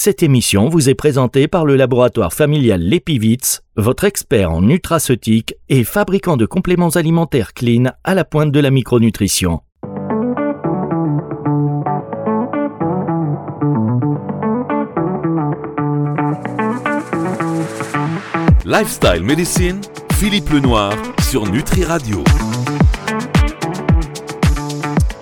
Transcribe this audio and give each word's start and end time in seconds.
Cette 0.00 0.22
émission 0.22 0.68
vous 0.68 0.88
est 0.88 0.94
présentée 0.94 1.48
par 1.48 1.66
le 1.66 1.74
laboratoire 1.74 2.32
familial 2.32 2.80
Lepivitz, 2.80 3.62
votre 3.74 4.04
expert 4.04 4.52
en 4.52 4.62
nutraceutique 4.62 5.56
et 5.68 5.82
fabricant 5.82 6.36
de 6.36 6.46
compléments 6.46 6.90
alimentaires 6.90 7.52
clean 7.52 7.86
à 8.04 8.14
la 8.14 8.24
pointe 8.24 8.52
de 8.52 8.60
la 8.60 8.70
micronutrition. 8.70 9.60
Lifestyle 18.64 19.24
Medicine, 19.24 19.80
Philippe 20.12 20.50
Lenoir 20.50 20.92
sur 21.28 21.50
Nutri 21.50 21.82
Radio. 21.82 22.22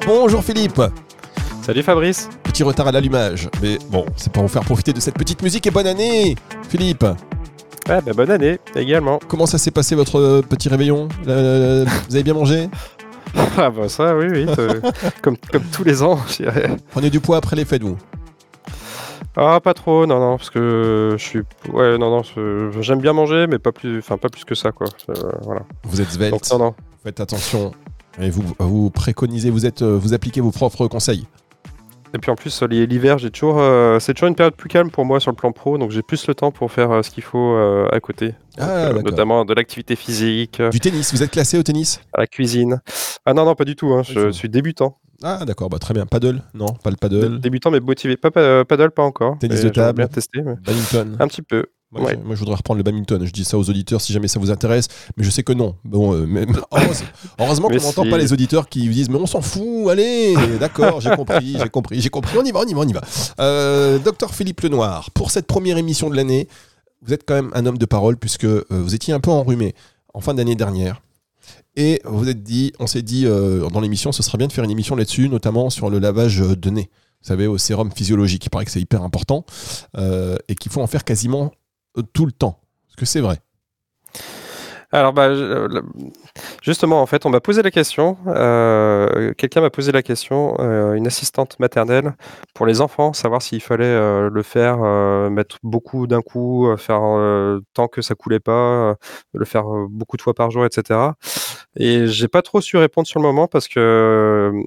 Bonjour 0.06 0.44
Philippe 0.44 0.82
Salut 1.66 1.82
Fabrice 1.82 2.28
Petit 2.44 2.62
retard 2.62 2.86
à 2.86 2.92
l'allumage, 2.92 3.48
mais 3.60 3.76
bon, 3.90 4.06
c'est 4.14 4.32
pour 4.32 4.44
vous 4.44 4.48
faire 4.48 4.62
profiter 4.62 4.92
de 4.92 5.00
cette 5.00 5.18
petite 5.18 5.42
musique 5.42 5.66
et 5.66 5.72
bonne 5.72 5.88
année 5.88 6.36
Philippe 6.68 7.02
Ouais, 7.02 8.00
bah, 8.02 8.12
bonne 8.14 8.30
année 8.30 8.60
également. 8.76 9.18
Comment 9.26 9.46
ça 9.46 9.58
s'est 9.58 9.72
passé 9.72 9.96
votre 9.96 10.20
euh, 10.20 10.42
petit 10.42 10.68
réveillon? 10.68 11.08
Euh, 11.26 11.84
Vous 12.08 12.14
avez 12.14 12.22
bien 12.22 12.34
mangé? 12.34 12.68
Ah 13.58 13.70
bah 13.70 13.88
ça, 13.88 14.16
oui, 14.16 14.26
oui, 14.30 14.46
comme, 15.22 15.36
comme 15.50 15.64
tous 15.64 15.82
les 15.82 16.04
ans, 16.04 16.20
je 16.28 16.44
dirais. 16.44 16.70
Prenez 16.92 17.10
du 17.10 17.18
poids 17.18 17.38
après 17.38 17.56
les 17.56 17.64
fêtes, 17.64 17.82
vous? 17.82 17.96
Ah, 19.36 19.58
pas 19.60 19.74
trop, 19.74 20.06
non, 20.06 20.20
non, 20.20 20.36
parce 20.36 20.50
que 20.50 21.16
je 21.18 21.22
suis... 21.22 21.40
Ouais, 21.72 21.98
non, 21.98 22.10
non, 22.10 22.22
j'aime 22.80 23.00
bien 23.00 23.12
manger, 23.12 23.48
mais 23.48 23.58
pas 23.58 23.72
plus, 23.72 23.98
enfin, 23.98 24.18
pas 24.18 24.28
plus 24.28 24.44
que 24.44 24.54
ça, 24.54 24.70
quoi. 24.70 24.86
Euh, 25.08 25.32
voilà. 25.42 25.62
Vous 25.82 26.00
êtes 26.00 26.12
svelte, 26.12 26.30
Donc 26.30 26.48
non, 26.52 26.58
non. 26.66 26.74
faites 27.02 27.18
attention. 27.18 27.72
Et 28.20 28.30
vous, 28.30 28.44
vous 28.60 28.88
préconisez, 28.90 29.50
vous, 29.50 29.66
êtes, 29.66 29.82
vous 29.82 30.14
appliquez 30.14 30.40
vos 30.40 30.52
propres 30.52 30.86
conseils. 30.86 31.26
Et 32.14 32.18
puis 32.18 32.30
en 32.30 32.34
plus, 32.34 32.62
euh, 32.62 32.66
l'hiver, 32.66 33.18
j'ai 33.18 33.30
toujours... 33.30 33.58
euh, 33.58 33.98
c'est 33.98 34.14
toujours 34.14 34.28
une 34.28 34.34
période 34.34 34.54
plus 34.54 34.68
calme 34.68 34.90
pour 34.90 35.04
moi 35.04 35.20
sur 35.20 35.30
le 35.30 35.36
plan 35.36 35.52
pro, 35.52 35.76
donc 35.78 35.90
j'ai 35.90 36.02
plus 36.02 36.26
le 36.26 36.34
temps 36.34 36.50
pour 36.50 36.70
faire 36.72 36.90
euh, 36.90 37.02
ce 37.02 37.10
qu'il 37.10 37.22
faut 37.22 37.54
euh, 37.54 37.88
à 37.92 38.00
côté. 38.00 38.34
Ah, 38.58 38.92
notamment 38.92 39.44
de 39.44 39.52
l'activité 39.52 39.96
physique, 39.96 40.62
Du 40.72 40.80
tennis, 40.80 41.12
vous 41.12 41.22
êtes 41.22 41.30
classé 41.30 41.58
au 41.58 41.62
tennis? 41.62 42.00
à 42.14 42.20
la 42.20 42.26
cuisine. 42.26 42.80
Ah 43.26 43.34
non, 43.34 43.44
non, 43.44 43.54
pas 43.54 43.64
du 43.64 43.76
tout, 43.76 43.92
hein, 43.92 44.02
je 44.02 44.30
suis 44.30 44.48
débutant. 44.48 44.98
Ah 45.22 45.44
d'accord, 45.46 45.70
bah, 45.70 45.78
très 45.78 45.94
bien. 45.94 46.04
Paddle 46.06 46.42
Non, 46.54 46.66
pas 46.66 46.90
le 46.90 46.96
paddle. 46.96 47.40
Débutant, 47.40 47.70
mais 47.70 47.80
motivé. 47.80 48.16
Pas, 48.16 48.30
paddle, 48.30 48.90
pas 48.90 49.02
encore. 49.02 49.38
Tennis 49.38 49.62
de 49.62 49.70
table. 49.70 50.06
bien 50.06 50.08
mais... 50.44 50.54
Badminton 50.56 51.16
Un 51.20 51.26
petit 51.28 51.42
peu. 51.42 51.66
Moi, 51.92 52.02
Ouais. 52.02 52.18
je, 52.20 52.26
moi, 52.26 52.34
je 52.34 52.40
voudrais 52.40 52.56
reprendre 52.56 52.78
le 52.78 52.82
badminton. 52.82 53.24
Je 53.24 53.30
dis 53.32 53.44
ça 53.44 53.56
aux 53.56 53.70
auditeurs 53.70 54.00
si 54.00 54.12
jamais 54.12 54.26
ça 54.28 54.40
vous 54.40 54.50
intéresse, 54.50 54.88
mais 55.16 55.22
je 55.24 55.30
sais 55.30 55.42
que 55.44 55.52
non. 55.52 55.76
Bon, 55.84 56.12
euh, 56.14 56.26
mais- 56.26 56.44
heureusement 57.38 57.68
qu'on 57.68 57.76
n'entend 57.76 58.02
si. 58.04 58.10
pas 58.10 58.18
les 58.18 58.32
auditeurs 58.32 58.68
qui 58.68 58.88
disent 58.88 59.08
mais 59.08 59.16
on 59.16 59.26
s'en 59.26 59.40
fout, 59.40 59.88
allez, 59.88 60.34
d'accord, 60.58 61.00
j'ai 61.00 61.10
compris, 61.10 61.56
j'ai 61.58 61.68
compris, 61.68 62.00
j'ai 62.00 62.08
compris, 62.10 62.36
on 62.38 62.44
y 62.44 62.50
va, 62.50 62.60
on 62.60 62.66
y 62.66 62.74
va, 62.74 62.80
on 62.80 62.88
y 62.88 62.92
va. 62.92 63.02
Euh, 63.40 63.98
Docteur 64.00 64.34
Philippe 64.34 64.60
Lenoir, 64.62 65.10
pour 65.12 65.30
cette 65.30 65.46
première 65.46 65.78
émission 65.78 66.10
de 66.10 66.16
l'année, 66.16 66.48
vous 67.02 67.12
êtes 67.14 67.22
quand 67.24 67.34
même 67.34 67.50
un 67.54 67.64
homme 67.66 67.78
de 67.78 67.86
parole 67.86 68.16
puisque 68.16 68.44
euh, 68.44 68.64
vous 68.70 68.94
étiez 68.96 69.14
un 69.14 69.20
peu 69.20 69.30
enrhumé 69.30 69.74
en 70.12 70.20
fin 70.20 70.34
d'année 70.34 70.56
dernière. 70.56 71.00
Et 71.76 72.00
vous 72.04 72.28
êtes 72.28 72.42
dit, 72.42 72.72
on 72.80 72.86
s'est 72.88 73.02
dit 73.02 73.26
dans 73.26 73.80
l'émission, 73.80 74.10
ce 74.10 74.22
serait 74.22 74.38
bien 74.38 74.46
de 74.48 74.52
faire 74.52 74.64
une 74.64 74.70
émission 74.70 74.96
là-dessus, 74.96 75.28
notamment 75.28 75.68
sur 75.70 75.90
le 75.90 75.98
lavage 75.98 76.38
de 76.38 76.70
nez. 76.70 76.88
Vous 77.22 77.28
savez, 77.28 77.46
au 77.46 77.58
sérum 77.58 77.90
physiologique. 77.92 78.46
Il 78.46 78.48
paraît 78.50 78.64
que 78.64 78.70
c'est 78.70 78.80
hyper 78.80 79.02
important 79.02 79.44
et 79.98 80.54
qu'il 80.54 80.72
faut 80.72 80.80
en 80.80 80.86
faire 80.86 81.04
quasiment 81.04 81.52
tout 82.02 82.26
le 82.26 82.32
temps. 82.32 82.60
Est-ce 82.88 82.96
que 82.96 83.06
c'est 83.06 83.20
vrai 83.20 83.38
Alors, 84.92 85.12
bah, 85.12 85.26
euh, 85.26 85.82
justement, 86.62 87.02
en 87.02 87.06
fait, 87.06 87.26
on 87.26 87.30
m'a 87.30 87.40
posé 87.40 87.62
la 87.62 87.70
question. 87.70 88.16
euh, 88.28 89.32
Quelqu'un 89.36 89.60
m'a 89.60 89.70
posé 89.70 89.90
la 89.92 90.02
question, 90.02 90.56
euh, 90.60 90.94
une 90.94 91.06
assistante 91.06 91.58
maternelle, 91.58 92.14
pour 92.54 92.66
les 92.66 92.80
enfants, 92.80 93.12
savoir 93.12 93.42
s'il 93.42 93.60
fallait 93.60 94.28
le 94.30 94.42
faire, 94.42 94.78
mettre 95.30 95.58
beaucoup 95.62 96.06
d'un 96.06 96.22
coup, 96.22 96.68
faire 96.78 97.00
tant 97.74 97.88
que 97.88 98.00
ça 98.00 98.14
coulait 98.14 98.40
pas, 98.40 98.94
le 99.34 99.44
faire 99.44 99.64
beaucoup 99.90 100.16
de 100.16 100.22
fois 100.22 100.34
par 100.34 100.50
jour, 100.50 100.64
etc. 100.64 100.98
Et 101.78 102.06
j'ai 102.06 102.28
pas 102.28 102.42
trop 102.42 102.60
su 102.60 102.76
répondre 102.76 103.06
sur 103.06 103.20
le 103.20 103.26
moment 103.26 103.48
parce 103.48 103.68
que 103.68 103.78
euh, 103.78 104.62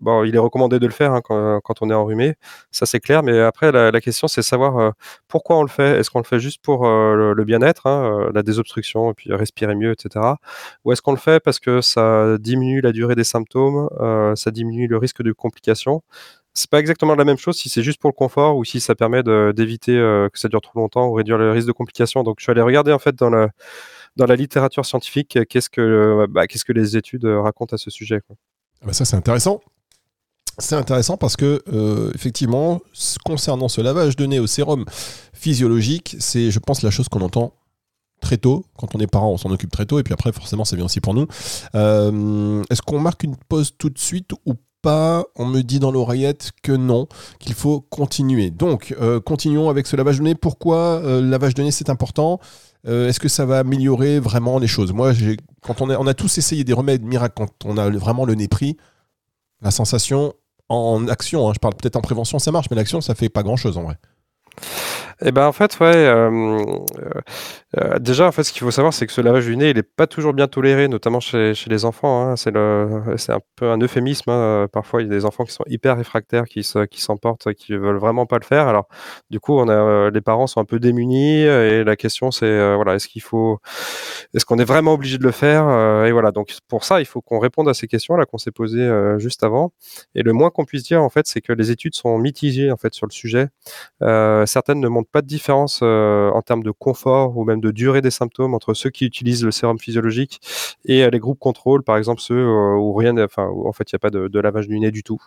bon, 0.00 0.24
il 0.24 0.34
est 0.34 0.38
recommandé 0.38 0.78
de 0.80 0.86
le 0.86 0.92
faire 0.92 1.12
hein, 1.12 1.20
quand, 1.22 1.82
on 1.82 1.90
est 1.90 1.94
enrhumé, 1.94 2.34
ça 2.72 2.84
c'est 2.86 3.00
clair. 3.00 3.22
Mais 3.22 3.40
après, 3.40 3.70
la, 3.72 4.00
question 4.00 4.26
c'est 4.26 4.42
savoir 4.42 4.78
euh, 4.78 4.90
pourquoi 5.28 5.58
on 5.58 5.62
le 5.62 5.68
fait? 5.68 5.98
Est-ce 5.98 6.10
qu'on 6.10 6.18
le 6.18 6.24
fait 6.24 6.40
juste 6.40 6.62
pour 6.62 6.86
euh, 6.86 7.14
le, 7.14 7.32
le 7.34 7.44
bien-être, 7.44 7.86
hein, 7.86 8.30
la 8.34 8.42
désobstruction, 8.42 9.12
et 9.12 9.14
puis 9.14 9.32
respirer 9.32 9.74
mieux, 9.76 9.92
etc. 9.92 10.34
Ou 10.84 10.92
est-ce 10.92 11.02
qu'on 11.02 11.12
le 11.12 11.18
fait 11.18 11.40
parce 11.40 11.60
que 11.60 11.80
ça 11.80 12.38
diminue 12.38 12.80
la 12.80 12.92
durée 12.92 13.14
des 13.14 13.24
symptômes, 13.24 13.88
ça 14.36 14.50
diminue 14.50 14.88
le 14.88 14.98
risque 14.98 15.22
de 15.22 15.32
complications? 15.32 16.02
C'est 16.54 16.70
pas 16.70 16.80
exactement 16.80 17.14
la 17.14 17.24
même 17.24 17.36
chose 17.36 17.56
si 17.56 17.68
c'est 17.68 17.82
juste 17.82 18.00
pour 18.00 18.08
le 18.10 18.14
confort 18.14 18.56
ou 18.56 18.64
si 18.64 18.80
ça 18.80 18.94
permet 18.94 19.22
d'éviter 19.22 19.92
que 19.92 20.38
ça 20.38 20.48
dure 20.48 20.62
trop 20.62 20.78
longtemps 20.80 21.06
ou 21.08 21.12
réduire 21.12 21.38
le 21.38 21.52
risque 21.52 21.66
de 21.66 21.72
complications. 21.72 22.22
Donc 22.22 22.36
je 22.38 22.44
suis 22.44 22.50
allé 22.52 22.62
regarder 22.62 22.92
en 22.92 22.98
fait 22.98 23.14
dans 23.14 23.30
la 23.30 23.50
dans 24.16 24.26
la 24.26 24.36
littérature 24.36 24.84
scientifique 24.84 25.38
qu'est-ce 25.48 25.70
que 25.70 25.80
euh, 25.80 26.26
bah, 26.28 26.44
les 26.68 26.96
études 26.96 27.24
euh, 27.24 27.40
racontent 27.40 27.74
à 27.74 27.78
ce 27.78 27.90
sujet. 27.90 28.20
Ah 28.82 28.86
bah 28.86 28.92
Ça, 28.92 29.04
c'est 29.04 29.16
intéressant. 29.16 29.60
C'est 30.58 30.74
intéressant 30.74 31.18
parce 31.18 31.36
que, 31.36 31.62
euh, 31.68 32.10
effectivement, 32.14 32.80
concernant 33.26 33.68
ce 33.68 33.82
lavage 33.82 34.16
de 34.16 34.24
nez 34.24 34.38
au 34.38 34.46
sérum 34.46 34.86
physiologique, 35.34 36.16
c'est, 36.18 36.50
je 36.50 36.58
pense, 36.58 36.82
la 36.82 36.90
chose 36.90 37.10
qu'on 37.10 37.20
entend 37.20 37.52
très 38.22 38.38
tôt. 38.38 38.64
Quand 38.78 38.94
on 38.94 39.00
est 39.00 39.06
parent, 39.06 39.30
on 39.30 39.36
s'en 39.36 39.50
occupe 39.50 39.70
très 39.70 39.84
tôt. 39.84 39.98
Et 39.98 40.02
puis 40.02 40.14
après, 40.14 40.32
forcément, 40.32 40.64
c'est 40.64 40.76
bien 40.76 40.86
aussi 40.86 41.00
pour 41.00 41.12
nous. 41.12 41.26
Est-ce 41.74 42.80
qu'on 42.80 43.00
marque 43.00 43.24
une 43.24 43.36
pause 43.36 43.74
tout 43.76 43.90
de 43.90 43.98
suite 43.98 44.30
ou 44.46 44.54
On 44.86 45.46
me 45.46 45.62
dit 45.62 45.78
dans 45.78 45.90
l'oreillette 45.90 46.52
que 46.62 46.72
non, 46.72 47.06
qu'il 47.38 47.54
faut 47.54 47.80
continuer. 47.80 48.50
Donc, 48.50 48.94
euh, 49.00 49.20
continuons 49.20 49.68
avec 49.70 49.86
ce 49.86 49.96
lavage 49.96 50.18
de 50.18 50.22
nez. 50.22 50.34
Pourquoi 50.34 50.76
euh, 51.04 51.20
lavage 51.20 51.54
de 51.54 51.62
nez, 51.62 51.70
c'est 51.70 51.90
important? 51.90 52.38
Euh, 52.86 53.08
Est-ce 53.08 53.18
que 53.20 53.28
ça 53.28 53.44
va 53.46 53.58
améliorer 53.58 54.20
vraiment 54.20 54.58
les 54.58 54.68
choses? 54.68 54.92
Moi, 54.92 55.12
quand 55.62 55.80
on, 55.80 55.90
est- 55.90 55.96
on 55.96 56.06
a 56.06 56.14
tous 56.14 56.38
essayé 56.38 56.62
des 56.64 56.72
remèdes 56.72 57.02
miracles, 57.04 57.34
quand 57.36 57.64
on 57.64 57.76
a 57.78 57.90
vraiment 57.90 58.24
le 58.24 58.34
nez 58.34 58.48
pris, 58.48 58.76
la 59.62 59.70
sensation 59.70 60.34
en 60.68 61.08
action, 61.08 61.48
hein, 61.48 61.52
je 61.54 61.58
parle 61.58 61.74
peut-être 61.74 61.96
en 61.96 62.00
prévention, 62.00 62.38
ça 62.38 62.52
marche, 62.52 62.66
mais 62.70 62.76
l'action, 62.76 63.00
ça 63.00 63.14
fait 63.14 63.28
pas 63.28 63.42
grand-chose 63.42 63.76
en 63.78 63.82
vrai. 63.82 63.96
Eh 65.24 65.32
ben 65.32 65.46
en 65.46 65.52
fait 65.52 65.78
ouais. 65.80 65.86
euh, 65.96 66.30
euh, 66.98 67.20
euh, 67.78 67.98
déjà 67.98 68.26
en 68.26 68.32
fait 68.32 68.44
ce 68.44 68.52
qu'il 68.52 68.60
faut 68.62 68.70
savoir 68.70 68.92
c'est 68.92 69.06
que 69.06 69.12
ce 69.14 69.20
lavage 69.22 69.46
du 69.46 69.56
nez 69.56 69.70
il 69.70 69.78
est 69.78 69.82
pas 69.82 70.06
toujours 70.06 70.34
bien 70.34 70.46
toléré 70.46 70.88
notamment 70.88 71.20
chez, 71.20 71.54
chez 71.54 71.70
les 71.70 71.86
enfants. 71.86 72.30
hein. 72.32 72.36
C'est 72.36 72.54
un 73.32 73.40
peu 73.56 73.70
un 73.70 73.78
euphémisme. 73.80 74.30
hein. 74.30 74.68
Parfois 74.72 75.00
il 75.02 75.08
y 75.08 75.10
a 75.10 75.14
des 75.14 75.24
enfants 75.24 75.44
qui 75.44 75.52
sont 75.52 75.64
hyper 75.68 75.96
réfractaires 75.96 76.44
qui 76.44 76.62
se 76.62 76.84
qui 76.84 77.00
s'emportent 77.00 77.52
qui 77.54 77.74
veulent 77.76 77.96
vraiment 77.98 78.26
pas 78.26 78.38
le 78.38 78.44
faire. 78.44 78.68
Alors 78.68 78.88
du 79.30 79.40
coup 79.40 79.58
on 79.58 79.68
a 79.68 79.72
euh, 79.74 80.10
les 80.10 80.20
parents 80.20 80.46
sont 80.46 80.60
un 80.60 80.64
peu 80.66 80.78
démunis 80.80 81.42
et 81.42 81.82
la 81.84 81.96
question 81.96 82.30
c'est 82.30 82.44
euh, 82.46 82.76
voilà 82.76 82.94
est-ce 82.96 83.08
qu'il 83.08 83.22
faut 83.22 83.58
est-ce 84.34 84.44
qu'on 84.44 84.58
est 84.58 84.64
vraiment 84.64 84.92
obligé 84.94 85.18
de 85.18 85.24
le 85.24 85.30
faire 85.32 85.66
Euh, 85.68 86.04
et 86.06 86.12
voilà 86.12 86.30
donc 86.32 86.54
pour 86.68 86.84
ça 86.84 87.00
il 87.00 87.06
faut 87.06 87.20
qu'on 87.22 87.38
réponde 87.38 87.68
à 87.68 87.74
ces 87.74 87.86
questions 87.88 88.16
là 88.16 88.26
qu'on 88.26 88.38
s'est 88.38 88.50
posées 88.50 88.80
euh, 88.82 89.18
juste 89.18 89.42
avant 89.44 89.72
et 90.14 90.22
le 90.22 90.32
moins 90.32 90.50
qu'on 90.50 90.64
puisse 90.64 90.84
dire 90.84 91.02
en 91.02 91.08
fait 91.10 91.26
c'est 91.26 91.40
que 91.40 91.52
les 91.52 91.70
études 91.70 91.94
sont 91.94 92.18
mitigées 92.18 92.70
en 92.70 92.76
fait 92.76 92.94
sur 92.94 93.06
le 93.06 93.12
sujet 93.12 93.48
euh, 94.02 94.46
certaines 94.46 94.80
ne 94.80 94.88
montrent 94.88 95.05
pas 95.10 95.22
de 95.22 95.26
différence 95.26 95.80
euh, 95.82 96.30
en 96.30 96.42
termes 96.42 96.62
de 96.62 96.70
confort 96.70 97.36
ou 97.36 97.44
même 97.44 97.60
de 97.60 97.70
durée 97.70 98.00
des 98.02 98.10
symptômes 98.10 98.54
entre 98.54 98.74
ceux 98.74 98.90
qui 98.90 99.04
utilisent 99.04 99.44
le 99.44 99.50
sérum 99.50 99.78
physiologique 99.78 100.40
et 100.84 101.04
euh, 101.04 101.10
les 101.10 101.18
groupes 101.18 101.38
contrôle, 101.38 101.82
par 101.82 101.96
exemple 101.96 102.20
ceux 102.20 102.36
euh, 102.36 102.76
où 102.76 102.94
rien, 102.94 103.16
enfin 103.18 103.48
en 103.48 103.72
fait 103.72 103.90
il 103.90 103.94
n'y 103.94 103.98
a 103.98 104.00
pas 104.00 104.10
de, 104.10 104.40
lavage 104.40 104.68
du 104.68 104.78
nez 104.78 104.90
du 104.90 105.02
tout. 105.02 105.20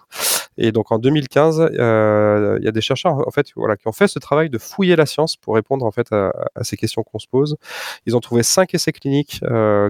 Et 0.57 0.72
donc 0.72 0.91
en 0.91 1.00
2015, 1.00 1.69
euh, 1.79 2.57
il 2.59 2.66
y 2.66 2.68
a 2.68 2.72
des 2.72 2.81
chercheurs 2.81 3.28
en 3.28 3.31
fait 3.31 3.47
qui 3.47 3.88
ont 3.88 3.91
fait 3.91 4.07
ce 4.07 4.19
travail 4.19 4.50
de 4.50 4.57
fouiller 4.57 4.95
la 4.95 5.06
science 5.06 5.38
pour 5.38 5.56
répondre 5.56 5.85
en 5.85 5.91
fait 5.91 6.12
à, 6.12 6.31
ces 6.63 6.78
questions 6.78 7.03
qu'on 7.03 7.19
se 7.19 7.28
pose. 7.28 7.57
Ils 8.06 8.16
ont 8.16 8.19
trouvé 8.19 8.44
cinq 8.44 8.73
essais 8.73 8.91
cliniques 8.91 9.41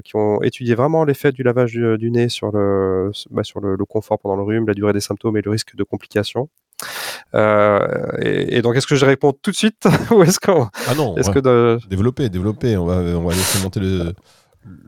qui 0.04 0.16
ont 0.16 0.42
étudié 0.42 0.76
vraiment 0.76 1.04
l'effet 1.06 1.32
du 1.32 1.44
lavage 1.44 1.74
du, 1.74 2.12
nez 2.12 2.30
sur 2.30 2.52
le 2.52 3.12
bah, 3.32 3.44
sur 3.44 3.60
le 3.60 3.78
confort 3.86 4.20
pendant 4.20 4.36
le 4.36 4.44
rhume, 4.44 4.68
la 4.68 4.74
durée 4.74 4.94
des 4.94 5.02
symptômes 5.02 5.38
et 5.38 5.42
le 5.42 5.52
risque 5.52 5.76
de 5.76 5.84
complications. 5.84 6.50
Euh, 7.36 7.80
et, 8.22 8.58
et 8.58 8.62
donc, 8.62 8.76
est-ce 8.76 8.88
que 8.88 8.96
je 8.96 9.06
réponds 9.06 9.34
tout 9.34 9.52
de 9.52 9.56
suite 9.56 9.88
ou 10.12 10.24
est-ce 10.24 10.40
qu'on, 10.40 10.68
Ah 10.88 10.96
non, 10.96 11.16
est-ce 11.18 11.30
que 11.30 11.40
de- 11.40 11.80
développer, 11.90 12.30
développer, 12.30 12.78
on 12.78 12.86
va, 12.86 12.96
on 12.96 13.24
va 13.24 13.34
laisser 13.34 13.62
monter 13.62 13.80
le, 13.80 14.14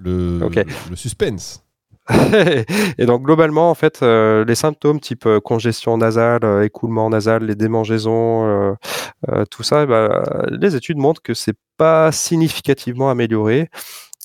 le, 0.03 0.95
suspense. 0.95 1.63
et 2.97 3.05
donc 3.05 3.21
globalement, 3.23 3.69
en 3.69 3.75
fait, 3.75 3.99
euh, 4.01 4.43
les 4.43 4.55
symptômes 4.55 4.99
type 4.99 5.25
euh, 5.27 5.39
congestion 5.39 5.97
nasale, 5.97 6.43
euh, 6.43 6.63
écoulement 6.63 7.09
nasal, 7.09 7.45
les 7.45 7.55
démangeaisons, 7.55 8.75
tout 9.51 9.63
ça, 9.63 9.85
bah, 9.85 10.23
les 10.49 10.75
études 10.75 10.97
montrent 10.97 11.21
que 11.21 11.33
c'est 11.35 11.55
pas 11.77 12.11
significativement 12.11 13.09
amélioré. 13.09 13.69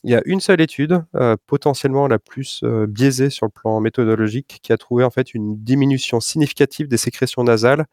Il 0.06 0.12
y 0.12 0.14
a 0.14 0.22
une 0.24 0.38
seule 0.38 0.60
étude, 0.60 1.02
euh, 1.16 1.34
potentiellement 1.48 2.06
la 2.06 2.20
plus 2.20 2.60
euh, 2.62 2.86
biaisée 2.86 3.28
sur 3.28 3.44
le 3.44 3.50
plan 3.50 3.80
méthodologique, 3.80 4.60
qui 4.62 4.72
a 4.72 4.76
trouvé 4.76 5.02
en 5.02 5.10
fait 5.10 5.34
une 5.34 5.56
diminution 5.64 6.20
significative 6.20 6.86
des 6.86 6.96
sécrétions 6.96 7.42
nasales 7.42 7.86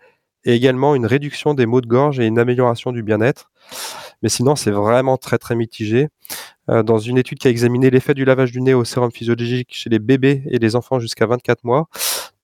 et 0.46 0.54
également 0.54 0.94
une 0.94 1.08
réduction 1.08 1.56
des 1.56 1.66
maux 1.66 1.82
de 1.82 1.88
gorge 1.88 2.20
et 2.20 2.28
une 2.28 2.38
amélioration 2.38 2.92
du 2.92 3.02
bien-être. 3.02 3.50
Mais 4.22 4.30
sinon, 4.30 4.56
c'est 4.56 4.70
vraiment 4.70 5.18
très 5.18 5.40
très 5.40 5.56
mitigé. 5.56 6.10
Euh, 6.70 6.84
dans 6.84 7.00
une 7.00 7.18
étude 7.18 7.40
qui 7.40 7.48
a 7.48 7.50
examiné 7.50 7.90
l'effet 7.90 8.14
du 8.14 8.26
lavage 8.26 8.52
du 8.52 8.62
nez 8.62 8.76
au 8.76 8.84
sérum 8.84 9.12
physiologique 9.12 9.70
chez 9.72 9.90
les 9.90 9.98
bébés 9.98 10.44
et 10.52 10.60
les 10.60 10.76
enfants 10.76 11.00
jusqu'à 11.00 11.26
24 11.26 11.64
mois, 11.64 11.88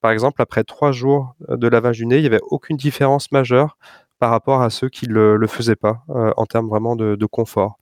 par 0.02 0.10
exemple, 0.10 0.42
après 0.42 0.64
trois 0.64 0.92
jours 0.92 1.36
de 1.48 1.68
lavage 1.68 1.98
du 1.98 2.08
nez, 2.08 2.16
il 2.16 2.22
n'y 2.22 2.28
avait 2.28 2.42
aucune 2.50 2.76
différence 2.76 3.32
majeure 3.32 3.78
par 4.18 4.32
rapport 4.32 4.64
à 4.64 4.72
ceux 4.72 4.90
qui 4.90 5.08
ne 5.08 5.14
le, 5.14 5.48
faisaient 5.48 5.76
pas 5.76 6.04
en 6.08 6.46
termes 6.48 6.68
vraiment 6.68 6.96
de, 6.96 7.16
de 7.16 7.26
confort. 7.28 7.78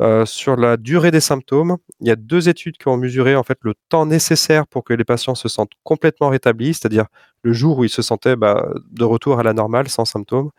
Euh, 0.00 0.24
sur 0.24 0.56
la 0.56 0.78
durée 0.78 1.10
des 1.10 1.20
symptômes, 1.20 1.76
il 2.00 2.08
y 2.08 2.10
a 2.10 2.16
deux 2.16 2.48
études 2.48 2.78
qui 2.78 2.88
ont 2.88 2.96
mesuré 2.96 3.36
en 3.36 3.42
fait 3.42 3.58
le 3.60 3.74
temps 3.90 4.06
nécessaire 4.06 4.66
pour 4.66 4.82
que 4.82 4.94
les 4.94 5.04
patients 5.04 5.34
se 5.34 5.48
sentent 5.48 5.72
complètement 5.82 6.30
rétablis, 6.30 6.72
c'est-à-dire 6.72 7.06
le 7.42 7.52
jour 7.52 7.78
où 7.78 7.84
ils 7.84 7.90
se 7.90 8.02
sentaient 8.02 8.36
bah, 8.36 8.68
de 8.90 9.04
retour 9.04 9.38
à 9.38 9.42
la 9.42 9.52
normale 9.52 9.88
sans 9.88 10.04
symptômes. 10.04 10.50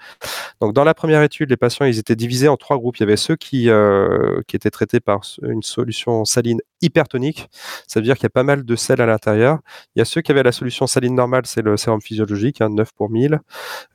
Donc 0.60 0.74
dans 0.74 0.84
la 0.84 0.94
première 0.94 1.22
étude, 1.24 1.50
les 1.50 1.58
patients 1.58 1.86
étaient 1.86 2.16
divisés 2.16 2.48
en 2.48 2.58
trois 2.58 2.78
groupes. 2.78 2.98
Il 2.98 3.02
y 3.02 3.04
avait 3.04 3.18
ceux 3.18 3.36
qui, 3.36 3.70
euh, 3.70 4.42
étaient 4.54 4.70
traités 4.70 5.00
par 5.00 5.22
une 5.44 5.64
solution 5.64 6.26
saline 6.26 6.60
hypertonique, 6.82 7.48
ça 7.88 8.00
veut 8.00 8.04
dire 8.04 8.16
qu'il 8.16 8.24
y 8.24 8.26
a 8.26 8.32
pas 8.32 8.44
mal 8.44 8.66
de 8.66 8.76
sel 8.76 9.02
à 9.02 9.06
l'intérieur. 9.06 9.60
Il 9.96 10.00
y 10.00 10.02
a 10.02 10.06
ceux 10.06 10.22
qui 10.22 10.32
avaient 10.32 10.44
la 10.44 10.52
solution 10.52 10.88
saline 10.88 11.16
normale, 11.16 11.44
c'est 11.46 11.62
le 11.62 11.78
sérum 11.78 12.02
physiologique, 12.02 12.60
9 12.60 12.70
hein, 12.70 12.92
pour 12.98 13.10
1000, 13.10 13.40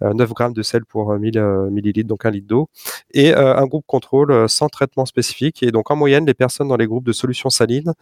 9 0.00 0.30
euh, 0.30 0.32
grammes 0.32 0.52
de 0.54 0.62
sel 0.62 0.84
pour 0.86 1.12
1000 1.12 1.68
millilitres, 1.70 2.08
donc 2.08 2.24
un 2.24 2.30
litre 2.30 2.46
d'eau, 2.46 2.68
et 3.12 3.34
un 3.34 3.66
groupe 3.66 3.84
contrôle 3.86 4.48
sans 4.48 4.68
traitement 4.68 5.04
spécifique 5.04 5.26
et 5.62 5.70
donc, 5.70 5.90
en 5.90 5.96
moyenne, 5.96 6.26
les 6.26 6.34
personnes 6.34 6.68
dans 6.68 6.76
les 6.76 6.86
groupes 6.86 7.04
de 7.04 7.12
solutions 7.12 7.50
salines, 7.50 7.92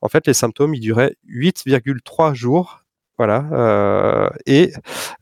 en 0.00 0.08
fait, 0.08 0.26
les 0.26 0.34
symptômes, 0.34 0.74
ils 0.74 0.80
duraient 0.80 1.16
8,3 1.28 2.34
jours 2.34 2.83
voilà. 3.16 3.44
Euh, 3.52 4.28
et 4.46 4.72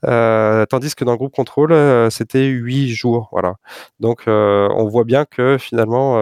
euh, 0.07 0.65
tandis 0.67 0.95
que 0.95 1.05
dans 1.05 1.13
le 1.13 1.19
groupe 1.19 1.35
contrôle, 1.35 1.73
euh, 1.73 2.09
c'était 2.09 2.47
huit 2.47 2.89
jours. 2.89 3.29
Voilà. 3.33 3.57
Donc, 4.01 4.23
on 4.27 4.89
voit 4.89 5.05
bien 5.05 5.25
que 5.25 5.59
finalement, 5.59 6.21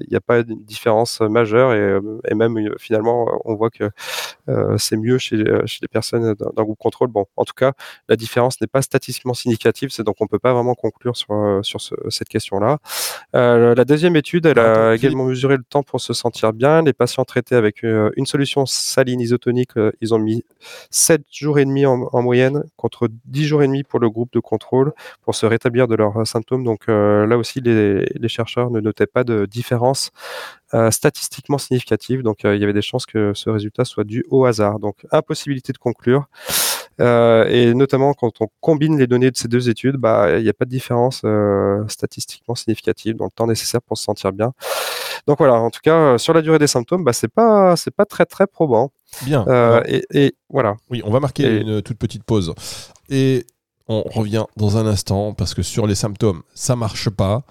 il 0.00 0.06
n'y 0.10 0.16
a 0.16 0.20
pas 0.20 0.42
de 0.42 0.54
différence 0.54 1.20
majeure 1.20 1.72
et, 1.74 2.34
même 2.34 2.56
finalement, 2.78 3.26
on 3.44 3.54
voit 3.54 3.70
que 3.70 3.90
c'est 4.76 4.96
mieux 4.96 5.18
chez, 5.18 5.44
chez, 5.66 5.78
les 5.82 5.88
personnes 5.88 6.34
dans, 6.34 6.52
le 6.56 6.64
groupe 6.64 6.78
contrôle. 6.78 7.08
Bon, 7.08 7.26
en 7.36 7.44
tout 7.44 7.54
cas, 7.54 7.72
la 8.08 8.16
différence 8.16 8.60
n'est 8.60 8.66
pas 8.66 8.82
statistiquement 8.82 9.34
significative, 9.34 9.90
c'est 9.90 10.04
donc 10.04 10.16
on 10.20 10.26
peut 10.26 10.38
pas 10.38 10.52
vraiment 10.52 10.74
conclure 10.74 11.16
sur, 11.16 11.60
sur 11.62 11.80
cette 11.80 12.28
question-là. 12.28 12.78
la 13.32 13.84
deuxième 13.84 14.16
étude, 14.16 14.46
elle 14.46 14.58
a 14.58 14.94
également 14.94 15.24
mesuré 15.24 15.56
le 15.56 15.64
temps 15.64 15.82
pour 15.82 16.00
se 16.00 16.12
sentir 16.12 16.52
bien. 16.52 16.82
Les 16.82 16.92
patients 16.92 17.24
traités 17.24 17.56
avec 17.56 17.82
une 17.82 18.26
solution 18.26 18.66
saline 18.66 19.20
isotonique, 19.20 19.72
ils 20.00 20.14
ont 20.14 20.18
mis 20.18 20.44
7 21.08 21.22
jours 21.32 21.58
et 21.58 21.64
demi 21.64 21.86
en, 21.86 22.22
moyenne 22.22 22.64
contre 22.76 23.08
10 23.24 23.46
jours 23.46 23.62
et 23.62 23.66
demi 23.66 23.82
pour 23.82 23.98
le 23.98 24.10
groupe 24.10 24.30
de 24.30 24.40
contrôle 24.40 24.92
pour 25.22 25.34
se 25.34 25.46
rétablir 25.46 25.88
de 25.88 25.94
leurs 25.94 26.26
symptômes. 26.26 26.64
Donc 26.64 26.82
euh, 26.90 27.26
là 27.26 27.38
aussi, 27.38 27.62
les, 27.62 28.28
chercheurs 28.28 28.70
ne 28.70 28.78
notaient 28.78 29.06
pas 29.06 29.24
de 29.24 29.46
différence 29.46 30.10
euh, 30.74 30.90
statistiquement 30.90 31.56
significative. 31.56 32.22
Donc 32.22 32.44
euh, 32.44 32.54
il 32.54 32.60
y 32.60 32.64
avait 32.64 32.74
des 32.74 32.82
chances 32.82 33.06
que 33.06 33.32
ce 33.34 33.48
résultat 33.48 33.86
soit 33.86 34.04
dû 34.04 34.22
au 34.28 34.44
hasard. 34.44 34.80
Donc 34.80 35.06
impossibilité 35.10 35.72
de 35.72 35.78
conclure. 35.78 36.28
et 36.98 37.72
notamment 37.74 38.12
quand 38.12 38.42
on 38.42 38.48
combine 38.60 38.98
les 38.98 39.06
données 39.06 39.30
de 39.30 39.36
ces 39.38 39.48
deux 39.48 39.70
études, 39.70 39.96
bah, 39.96 40.36
il 40.36 40.42
n'y 40.42 40.50
a 40.50 40.52
pas 40.52 40.66
de 40.66 40.70
différence 40.70 41.24
statistiquement 41.86 42.54
significative 42.54 43.16
dans 43.16 43.24
le 43.24 43.30
temps 43.30 43.46
nécessaire 43.46 43.80
pour 43.80 43.96
se 43.96 44.04
sentir 44.04 44.32
bien. 44.32 44.52
Donc 45.26 45.38
voilà, 45.38 45.54
en 45.54 45.70
tout 45.70 45.80
cas, 45.82 46.18
sur 46.18 46.34
la 46.34 46.42
durée 46.42 46.58
des 46.58 46.66
symptômes, 46.66 47.02
bah, 47.02 47.14
c'est 47.14 47.32
pas 47.32 47.76
pas 47.96 48.04
très 48.04 48.26
très 48.26 48.46
probant. 48.46 48.92
Bien. 49.22 49.44
Euh, 49.48 49.82
et, 50.10 50.34
voilà. 50.50 50.76
Oui, 50.90 51.02
on 51.04 51.10
va 51.10 51.20
marquer 51.20 51.60
une 51.60 51.82
toute 51.82 51.98
petite 51.98 52.24
pause. 52.24 52.54
Et 53.08 53.46
on 53.88 54.02
revient 54.02 54.44
dans 54.56 54.76
un 54.76 54.86
instant 54.86 55.32
parce 55.32 55.54
que 55.54 55.62
sur 55.62 55.86
les 55.86 55.94
symptômes, 55.94 56.42
ça 56.54 56.76
marche 56.76 57.10
pas. 57.10 57.42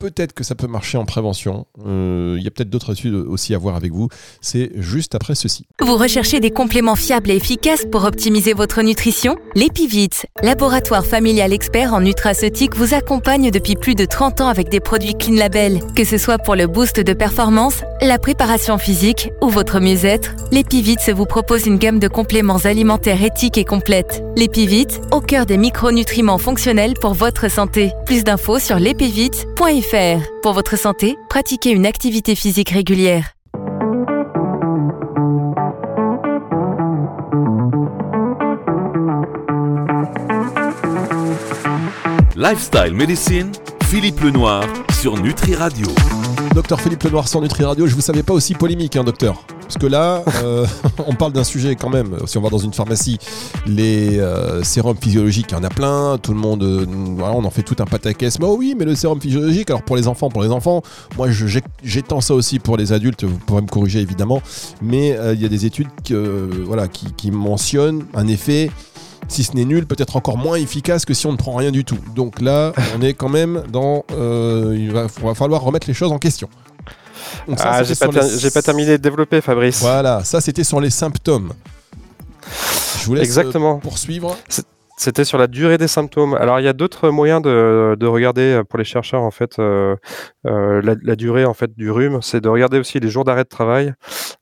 Peut-être 0.00 0.32
que 0.32 0.44
ça 0.44 0.54
peut 0.54 0.66
marcher 0.66 0.98
en 0.98 1.04
prévention. 1.04 1.66
Euh, 1.86 2.36
il 2.38 2.44
y 2.44 2.46
a 2.46 2.50
peut-être 2.50 2.68
d'autres 2.68 2.92
études 2.92 3.14
aussi 3.14 3.54
à 3.54 3.58
voir 3.58 3.76
avec 3.76 3.92
vous. 3.92 4.08
C'est 4.40 4.70
juste 4.74 5.14
après 5.14 5.34
ceci. 5.34 5.66
Vous 5.80 5.96
recherchez 5.96 6.40
des 6.40 6.50
compléments 6.50 6.96
fiables 6.96 7.30
et 7.30 7.36
efficaces 7.36 7.86
pour 7.90 8.04
optimiser 8.04 8.52
votre 8.54 8.82
nutrition? 8.82 9.36
L'Epivit, 9.54 10.10
laboratoire 10.42 11.06
familial 11.06 11.52
expert 11.52 11.94
en 11.94 12.00
nutraceutique, 12.00 12.74
vous 12.76 12.92
accompagne 12.92 13.50
depuis 13.50 13.76
plus 13.76 13.94
de 13.94 14.04
30 14.04 14.40
ans 14.40 14.48
avec 14.48 14.68
des 14.68 14.80
produits 14.80 15.14
Clean 15.14 15.36
Label. 15.36 15.80
Que 15.94 16.04
ce 16.04 16.18
soit 16.18 16.38
pour 16.38 16.56
le 16.56 16.66
boost 16.66 17.00
de 17.00 17.12
performance, 17.12 17.82
la 18.02 18.18
préparation 18.18 18.78
physique 18.78 19.30
ou 19.40 19.48
votre 19.48 19.80
mieux-être, 19.80 20.34
l'Epivit 20.50 20.96
vous 21.14 21.26
propose 21.26 21.66
une 21.66 21.78
gamme 21.78 22.00
de 22.00 22.08
compléments 22.08 22.58
alimentaires 22.64 23.22
éthiques 23.22 23.58
et 23.58 23.64
complètes. 23.64 24.22
L'Epivit, 24.36 24.88
au 25.12 25.20
cœur 25.20 25.46
des 25.46 25.56
micronutriments 25.56 26.38
fonctionnels 26.38 26.94
pour 27.00 27.14
votre 27.14 27.50
santé. 27.50 27.92
Plus 28.06 28.24
d'infos 28.24 28.58
sur 28.58 28.78
l'epivit.fr. 28.78 29.83
Pour 30.42 30.54
votre 30.54 30.76
santé, 30.76 31.16
pratiquez 31.28 31.70
une 31.70 31.86
activité 31.86 32.34
physique 32.34 32.70
régulière. 32.70 33.34
Lifestyle 42.34 42.92
Medicine, 42.94 43.52
Philippe 43.84 44.20
Lenoir 44.20 44.64
sur 45.00 45.16
Nutri 45.16 45.54
Radio. 45.54 45.86
Docteur 46.54 46.80
Philippe 46.80 47.04
Lenoir 47.04 47.28
sur 47.28 47.40
Nutri 47.40 47.64
Radio, 47.64 47.86
je 47.86 47.94
vous 47.94 48.00
savais 48.00 48.22
pas 48.22 48.32
aussi 48.32 48.54
polémique, 48.54 48.96
hein, 48.96 49.04
docteur 49.04 49.44
parce 49.64 49.78
que 49.78 49.86
là, 49.86 50.22
euh, 50.42 50.66
on 51.06 51.14
parle 51.14 51.32
d'un 51.32 51.44
sujet 51.44 51.74
quand 51.74 51.90
même. 51.90 52.16
Si 52.26 52.38
on 52.38 52.42
va 52.42 52.50
dans 52.50 52.58
une 52.58 52.72
pharmacie, 52.72 53.18
les 53.66 54.18
euh, 54.18 54.62
sérums 54.62 54.96
physiologiques, 54.96 55.46
il 55.50 55.54
y 55.54 55.56
en 55.58 55.64
a 55.64 55.70
plein. 55.70 56.18
Tout 56.18 56.32
le 56.32 56.38
monde, 56.38 56.62
euh, 56.62 56.86
on 56.86 57.44
en 57.44 57.50
fait 57.50 57.62
tout 57.62 57.76
un 57.78 57.86
pataquès. 57.86 58.38
Mais 58.38 58.46
oh 58.46 58.56
oui, 58.58 58.74
mais 58.78 58.84
le 58.84 58.94
sérum 58.94 59.20
physiologique, 59.20 59.70
alors 59.70 59.82
pour 59.82 59.96
les 59.96 60.06
enfants, 60.06 60.28
pour 60.28 60.42
les 60.42 60.50
enfants, 60.50 60.82
moi 61.16 61.28
j'étends 61.82 62.20
ça 62.20 62.34
aussi 62.34 62.58
pour 62.58 62.76
les 62.76 62.92
adultes. 62.92 63.24
Vous 63.24 63.38
pourrez 63.38 63.62
me 63.62 63.68
corriger 63.68 64.00
évidemment. 64.00 64.42
Mais 64.82 65.18
il 65.32 65.40
y 65.40 65.44
a 65.44 65.48
des 65.48 65.66
études 65.66 65.88
qui 66.02 67.30
mentionnent 67.30 68.04
un 68.14 68.26
effet 68.26 68.70
si 69.26 69.42
ce 69.42 69.56
n'est 69.56 69.64
nul, 69.64 69.86
peut-être 69.86 70.16
encore 70.16 70.36
moins 70.36 70.56
efficace 70.56 71.06
que 71.06 71.14
si 71.14 71.26
on 71.26 71.32
ne 71.32 71.38
prend 71.38 71.54
rien 71.54 71.70
du 71.70 71.82
tout. 71.82 71.98
Donc 72.14 72.42
là, 72.42 72.74
on 72.94 73.00
est 73.00 73.14
quand 73.14 73.30
même 73.30 73.62
dans. 73.72 74.04
il 74.10 74.92
va, 74.92 75.08
falloir 75.08 75.62
remettre 75.62 75.86
les 75.88 75.94
choses 75.94 76.12
en 76.12 76.18
question 76.18 76.48
ah, 77.58 77.82
j'ai 77.82 78.50
pas, 78.50 78.62
terminé 78.62 78.92
de 78.92 78.96
développer, 79.02 79.40
Fabrice. 79.40 79.80
Voilà, 79.80 80.22
ça 80.24 80.40
c'était 80.40 80.64
sur 80.64 80.80
les 80.80 80.90
symptômes. 80.90 81.52
Je 83.00 83.06
vous 83.06 83.14
laisse 83.14 83.24
Exactement. 83.24 83.78
poursuivre. 83.78 84.36
C'était 84.96 85.24
sur 85.24 85.38
la 85.38 85.48
durée 85.48 85.76
des 85.76 85.88
symptômes. 85.88 86.34
Alors 86.34 86.60
il 86.60 86.64
y 86.64 86.68
a 86.68 86.72
d'autres 86.72 87.10
moyens 87.10 87.42
de, 87.42 87.96
de, 87.98 88.06
regarder 88.06 88.42
euh, 88.42 88.64
pour 88.64 88.78
les 88.78 88.84
chercheurs 88.84 89.22
en 89.22 89.32
fait 89.32 89.58
euh, 89.58 89.96
euh, 90.46 90.80
la, 90.82 91.16
durée 91.16 91.44
en 91.44 91.54
fait 91.54 91.74
du 91.76 91.90
rhume, 91.90 92.22
c'est 92.22 92.40
de 92.40 92.48
regarder 92.48 92.78
aussi 92.78 93.00
les 93.00 93.08
jours 93.08 93.24
d'arrêt 93.24 93.42
de 93.42 93.48
travail. 93.48 93.92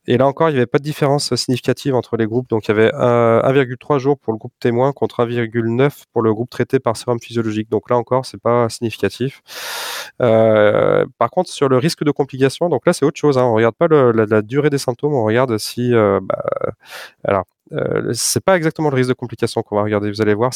Et 0.07 0.19
là 0.19 0.27
encore, 0.27 0.51
il 0.51 0.53
n'y 0.53 0.59
avait 0.59 0.67
pas 0.67 0.79
de 0.79 0.85
différence 0.85 1.35
significative 1.37 1.95
entre 1.95 2.19
les 2.19 2.27
groupes. 2.27 2.51
Donc 2.51 2.67
il 2.67 2.69
y 2.69 2.73
avait 2.73 2.91
1,3 2.91 3.99
jours 3.99 4.19
pour 4.19 4.35
le 4.35 4.39
groupe 4.39 4.53
témoin 4.61 4.93
contre 4.93 5.25
1,9 5.25 6.05
pour 6.13 6.21
le 6.23 6.35
groupe 6.35 6.51
traité 6.51 6.81
par 6.81 6.99
sérum 6.99 7.19
physiologique. 7.19 7.71
Donc 7.71 7.89
là 7.89 7.97
encore, 7.97 8.27
c'est 8.27 8.41
pas 8.41 8.69
significatif. 8.69 9.41
par 10.19 11.31
contre, 11.31 11.51
sur 11.51 11.69
le 11.71 11.79
risque 11.79 12.05
de 12.05 12.11
complications, 12.11 12.69
donc 12.69 12.85
là 12.85 12.93
c'est 12.93 13.07
autre 13.07 13.19
chose. 13.19 13.39
Hein. 13.39 13.45
On 13.45 13.55
regarde 13.55 13.75
pas 13.75 13.89
la, 13.89 14.43
durée 14.43 14.71
des 14.71 14.79
symptômes, 14.79 15.15
on 15.15 15.25
regarde 15.25 15.57
si 15.57 15.93
bah, 15.93 16.45
alors 17.25 17.45
c'est 18.13 18.45
pas 18.45 18.57
exactement 18.57 18.91
le 18.91 18.97
risque 18.97 19.09
de 19.09 19.15
complication 19.15 19.63
qu'on 19.63 19.77
va 19.77 19.83
regarder. 19.83 20.11
Vous 20.11 20.21
allez 20.21 20.35
voir, 20.35 20.53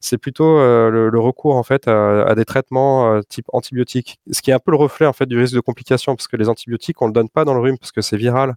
c'est 0.00 0.18
plutôt 0.18 0.58
euh, 0.58 1.10
le, 1.10 1.20
recours 1.20 1.56
en 1.56 1.62
fait 1.62 1.88
à, 1.88 2.34
des 2.34 2.44
traitements 2.44 3.12
euh, 3.12 3.20
type 3.28 3.46
antibiotiques, 3.52 4.18
ce 4.30 4.42
qui 4.42 4.50
est 4.50 4.54
un 4.54 4.58
peu 4.58 4.70
le 4.70 4.76
reflet 4.76 5.06
en 5.06 5.12
fait 5.12 5.26
du 5.26 5.38
risque 5.38 5.54
de 5.54 5.60
complication, 5.60 6.16
parce 6.16 6.28
que 6.28 6.36
les 6.36 6.48
antibiotiques 6.48 7.00
on 7.02 7.06
le 7.06 7.12
donne 7.12 7.28
pas 7.28 7.44
dans 7.44 7.54
le 7.54 7.60
rhume 7.60 7.78
parce 7.78 7.92
que 7.92 8.00
c'est 8.00 8.16
viral, 8.16 8.54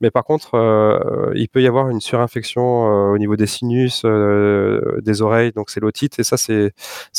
mais 0.00 0.10
par 0.10 0.24
contre 0.24 0.52
il 1.34 1.48
peut 1.48 1.62
y 1.62 1.66
avoir 1.66 1.88
une 1.90 2.00
surinfection 2.00 2.62
au 3.12 3.18
niveau 3.18 3.36
des 3.36 3.46
sinus, 3.46 4.04
des 4.04 5.22
oreilles, 5.22 5.52
donc 5.52 5.70
c'est 5.70 5.80
l'otite 5.80 6.18
et 6.18 6.24
ça 6.24 6.36
c'est 6.36 6.72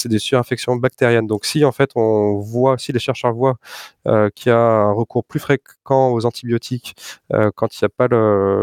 des 0.05 0.19
surinfections 0.19 0.75
bactériennes. 0.75 1.27
Donc 1.27 1.45
si 1.45 1.65
en 1.65 1.71
fait 1.71 1.91
on 1.95 2.39
voit, 2.39 2.77
si 2.77 2.91
les 2.91 2.99
chercheurs 2.99 3.33
voient 3.33 3.57
qu'il 4.35 4.51
y 4.51 4.53
a 4.53 4.59
un 4.59 4.91
recours 4.91 5.25
plus 5.25 5.39
fréquent 5.39 6.11
aux 6.11 6.25
antibiotiques 6.25 6.95
quand 7.55 7.67
il 7.75 7.83
n'y 7.83 7.85
a 7.85 7.89
pas 7.89 8.07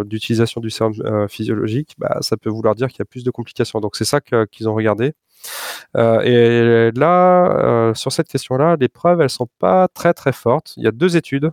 d'utilisation 0.05 0.61
du 0.61 0.71
sérum 0.71 0.95
bah, 1.99 2.19
ça 2.21 2.37
peut 2.37 2.51
vouloir 2.51 2.75
dire 2.75 2.89
qu'il 2.89 2.99
y 2.99 3.03
a 3.03 3.07
plus 3.07 3.25
de 3.25 3.31
complications. 3.31 3.81
Donc 3.81 3.97
c'est 3.97 4.05
ça 4.05 4.21
qu'ils 4.21 4.69
ont 4.69 4.75
regardé. 4.75 5.15
Euh, 5.97 6.21
et 6.23 6.99
là, 6.99 7.47
euh, 7.65 7.95
sur 7.95 8.13
cette 8.13 8.29
question-là, 8.29 8.77
les 8.81 8.89
preuves, 8.89 9.21
elles 9.21 9.31
sont 9.31 9.49
pas 9.59 9.89
très 9.89 10.15
très 10.15 10.33
fortes. 10.33 10.75
Il 10.77 10.85
y 10.85 10.87
a 10.87 10.91
deux 10.91 11.17
études 11.17 11.51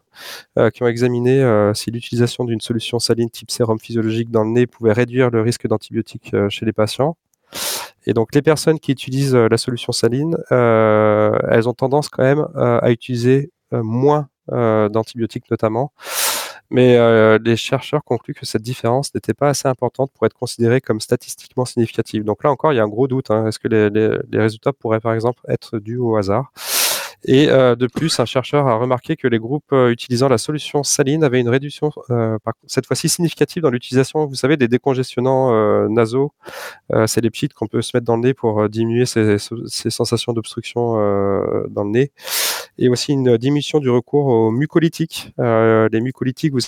euh, 0.58 0.70
qui 0.70 0.84
ont 0.84 0.88
examiné 0.88 1.41
si 1.74 1.91
l'utilisation 1.91 2.46
d'une 2.46 2.62
solution 2.62 3.00
saline 3.00 3.30
type 3.30 3.51
sérum 3.51 3.80
physiologique 3.80 4.32
dans 4.32 4.44
le 4.44 4.51
nez 4.51 4.68
pouvait 4.68 4.94
réduire 4.94 5.30
le 5.30 5.41
risque 5.41 5.68
d'antibiotiques 5.68 6.36
chez 6.50 6.65
les 6.65 6.74
patients. 6.74 7.18
Et 8.08 8.13
donc 8.13 8.34
les 8.34 8.41
personnes 8.41 8.80
qui 8.80 8.91
utilisent 8.91 9.36
la 9.36 9.58
solution 9.58 9.91
saline, 9.91 10.38
elles 10.50 11.70
ont 11.70 11.74
tendance 11.74 12.10
quand 12.10 12.24
même 12.24 12.48
à 12.56 12.89
utiliser 12.91 13.51
moins 13.72 14.27
d'antibiotiques 14.50 15.50
notamment. 15.51 15.91
Mais 16.72 16.96
euh, 16.96 17.38
les 17.44 17.58
chercheurs 17.58 18.01
concluent 18.01 18.34
que 18.34 18.46
cette 18.46 18.62
différence 18.62 19.13
n'était 19.13 19.34
pas 19.34 19.50
assez 19.50 19.68
importante 19.68 20.10
pour 20.13 20.25
être 20.25 20.34
considérée 20.34 20.80
comme 20.80 21.01
statistiquement 21.01 21.66
significative. 21.66 22.24
Donc 22.24 22.46
là 22.46 22.50
encore, 22.50 22.72
il 22.72 22.78
y 22.78 22.80
a 22.80 22.84
un 22.84 22.88
gros 22.88 23.10
doute. 23.10 23.30
Hein. 23.30 23.46
Est-ce 23.48 23.60
que 23.60 23.68
les, 23.68 23.90
les, 23.90 24.18
les, 24.32 24.40
résultats 24.40 24.72
pourraient 24.72 25.01
par 25.01 25.13
exemple 25.13 25.42
être 25.50 25.80
dus 25.80 25.98
au 25.98 26.16
hasard? 26.16 26.54
Et 27.25 27.46
de 27.46 27.86
plus, 27.86 28.20
un 28.20 28.25
chercheur 28.25 28.68
a 28.68 28.78
remarqué 28.78 29.16
que 29.16 29.28
les 29.28 29.38
groupes 29.38 29.75
utilisant 29.90 30.28
la 30.28 30.40
solution 30.40 30.82
saline 30.82 31.24
avaient 31.24 31.40
une 31.40 31.50
réduction, 31.50 31.92
cette 32.66 32.88
fois-ci 32.88 33.10
significative 33.10 33.62
dans 33.62 33.70
l'utilisation, 33.70 34.25
vous 34.25 34.34
savez, 34.34 34.58
des 34.58 34.68
décongestionnants 34.68 35.88
nasaux. 35.88 36.34
C'est 37.06 37.22
les 37.22 37.30
petites 37.30 37.54
qu'on 37.54 37.68
peut 37.68 37.84
se 37.84 37.96
mettre 37.96 38.08
dans 38.08 38.16
le 38.16 38.24
nez 38.24 38.34
pour 38.34 38.68
diminuer 38.70 39.06
ces 39.06 39.38
sensations 39.38 40.34
d'obstruction 40.34 40.94
dans 41.70 41.84
le 41.84 41.92
nez. 41.92 42.12
Et 42.81 42.89
aussi 42.89 43.13
une 43.13 43.38
diminution 43.38 43.79
du 43.79 43.89
recours 43.89 44.25
aux 44.25 44.51
mucolytiques. 44.51 45.33
les 45.38 46.01
mucolytiques, 46.01 46.53
vous 46.53 46.59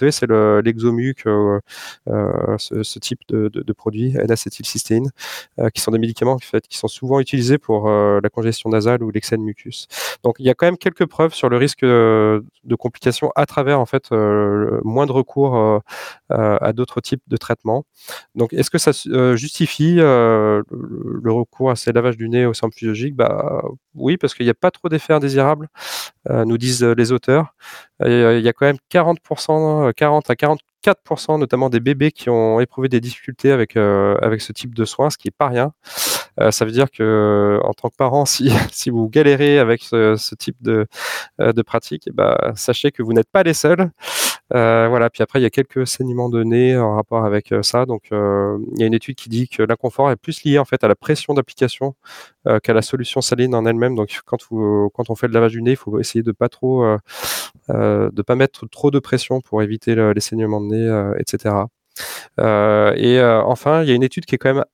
savez, 0.00 0.12
c'est 0.12 0.30
l'exomuc, 0.64 1.26
euh, 1.26 1.60
euh, 2.08 2.56
ce, 2.58 2.98
type 2.98 3.20
de, 3.28 3.72
produit, 3.72 4.14
N-acétylcystéine, 4.16 5.10
euh, 5.58 5.68
qui 5.70 5.80
sont 5.80 5.90
des 5.90 5.98
médicaments 5.98 6.36
qui 6.36 6.76
sont 6.76 6.88
souvent 6.88 7.20
utilisés 7.20 7.58
pour 7.58 7.88
la 7.88 8.28
congestion 8.30 8.70
nasale 8.70 9.02
ou 9.02 9.10
l'excès 9.10 9.36
de 9.36 9.42
mucus. 9.42 9.86
Donc, 10.22 10.36
il 10.38 10.46
y 10.46 10.50
a 10.50 10.54
quand 10.54 10.66
même 10.66 10.78
quelques 10.78 11.06
preuves 11.06 11.34
sur 11.34 11.48
le 11.48 11.56
risque 11.56 11.84
de 11.84 12.74
complications 12.78 13.30
à 13.36 13.46
travers 13.46 13.80
en 13.80 13.86
fait 13.86 14.10
moins 14.10 15.06
de 15.06 15.12
recours 15.12 15.82
à 16.28 16.72
d'autres 16.72 17.00
types 17.00 17.22
de 17.28 17.36
traitements. 17.36 17.84
Donc, 18.34 18.52
est-ce 18.52 18.70
que 18.70 18.78
ça 18.78 18.92
justifie 19.36 19.96
le 19.96 20.62
recours 21.26 21.70
à 21.70 21.76
ces 21.76 21.92
lavages 21.92 22.16
du 22.16 22.28
nez 22.28 22.46
au 22.46 22.54
centre 22.54 22.74
physiologique 22.74 23.14
Bah 23.14 23.62
oui, 23.94 24.16
parce 24.16 24.34
qu'il 24.34 24.46
n'y 24.46 24.50
a 24.50 24.54
pas 24.54 24.70
trop 24.70 24.88
d'effets 24.88 25.12
indésirables, 25.12 25.68
nous 26.28 26.58
disent 26.58 26.84
les 26.84 27.12
auteurs. 27.12 27.54
Il 28.04 28.40
y 28.40 28.48
a 28.48 28.52
quand 28.52 28.66
même 28.66 28.78
40% 28.90 29.92
40 29.92 30.30
à 30.30 30.34
44% 30.34 31.38
notamment 31.38 31.68
des 31.70 31.80
bébés 31.80 32.12
qui 32.12 32.30
ont 32.30 32.60
éprouvé 32.60 32.88
des 32.88 33.00
difficultés 33.00 33.52
avec, 33.52 33.76
euh, 33.76 34.16
ce 34.38 34.52
type 34.52 34.74
de 34.74 34.84
soins, 34.84 35.10
ce 35.10 35.18
qui 35.18 35.28
est 35.28 35.36
pas 35.36 35.48
rien. 35.48 35.72
Euh, 36.40 36.50
ça 36.50 36.64
veut 36.64 36.70
dire 36.70 36.90
que 36.90 37.60
en 37.62 37.72
tant 37.72 37.88
que 37.88 37.96
parent, 37.96 38.24
si, 38.26 38.50
vous 38.90 39.08
galérez 39.08 39.58
avec 39.58 39.82
ce, 39.82 40.34
type 40.34 40.56
de, 40.60 40.86
euh, 41.40 41.52
pratique, 41.64 42.08
ben, 42.12 42.36
sachez 42.54 42.90
que 42.92 43.02
vous 43.02 43.12
n'êtes 43.12 43.30
pas 43.30 43.42
les 43.42 43.54
seuls. 43.54 43.90
Voilà. 44.50 45.10
Puis 45.10 45.22
après, 45.22 45.40
il 45.40 45.42
y 45.42 45.46
a 45.46 45.50
quelques 45.50 45.86
saignements 45.86 46.28
de 46.28 46.42
nez 46.42 46.76
en 46.76 46.96
rapport 46.96 47.24
avec 47.24 47.54
ça. 47.62 47.86
Donc, 47.86 48.08
il 48.10 48.78
y 48.78 48.82
a 48.82 48.86
une 48.86 48.94
étude 48.94 49.16
qui 49.16 49.28
dit 49.28 49.48
que 49.48 49.62
l'inconfort 49.62 50.10
est 50.10 50.16
plus 50.16 50.44
lié 50.44 50.58
en 50.58 50.64
fait 50.64 50.82
à 50.84 50.88
la 50.88 50.94
pression 50.94 51.34
d'application 51.34 51.94
qu'à 52.62 52.72
la 52.72 52.82
solution 52.82 53.20
saline 53.20 53.54
en 53.54 53.66
elle-même. 53.66 53.94
Donc, 53.94 54.20
quand, 54.24 54.38
on 54.50 55.14
fait 55.14 55.28
le 55.28 55.34
lavage 55.34 55.52
du 55.52 55.62
nez, 55.62 55.72
il 55.72 55.76
faut 55.76 55.98
essayer 55.98 56.22
de 56.22 56.32
pas 56.32 56.48
trop, 56.48 56.84
de 57.68 58.22
pas 58.22 58.34
mettre 58.34 58.68
trop 58.68 58.90
de 58.90 58.98
pression 58.98 59.40
pour 59.40 59.62
éviter 59.62 59.94
les 59.94 60.20
saignements 60.20 60.60
de 60.60 60.66
nez, 60.66 61.12
etc. 61.18 61.54
et 62.96 63.20
enfin, 63.22 63.82
il 63.82 63.88
y 63.88 63.92
a 63.92 63.94
une 63.94 64.02
étude 64.02 64.26
qui 64.26 64.34
est 64.34 64.38
quand 64.38 64.54
même 64.54 64.64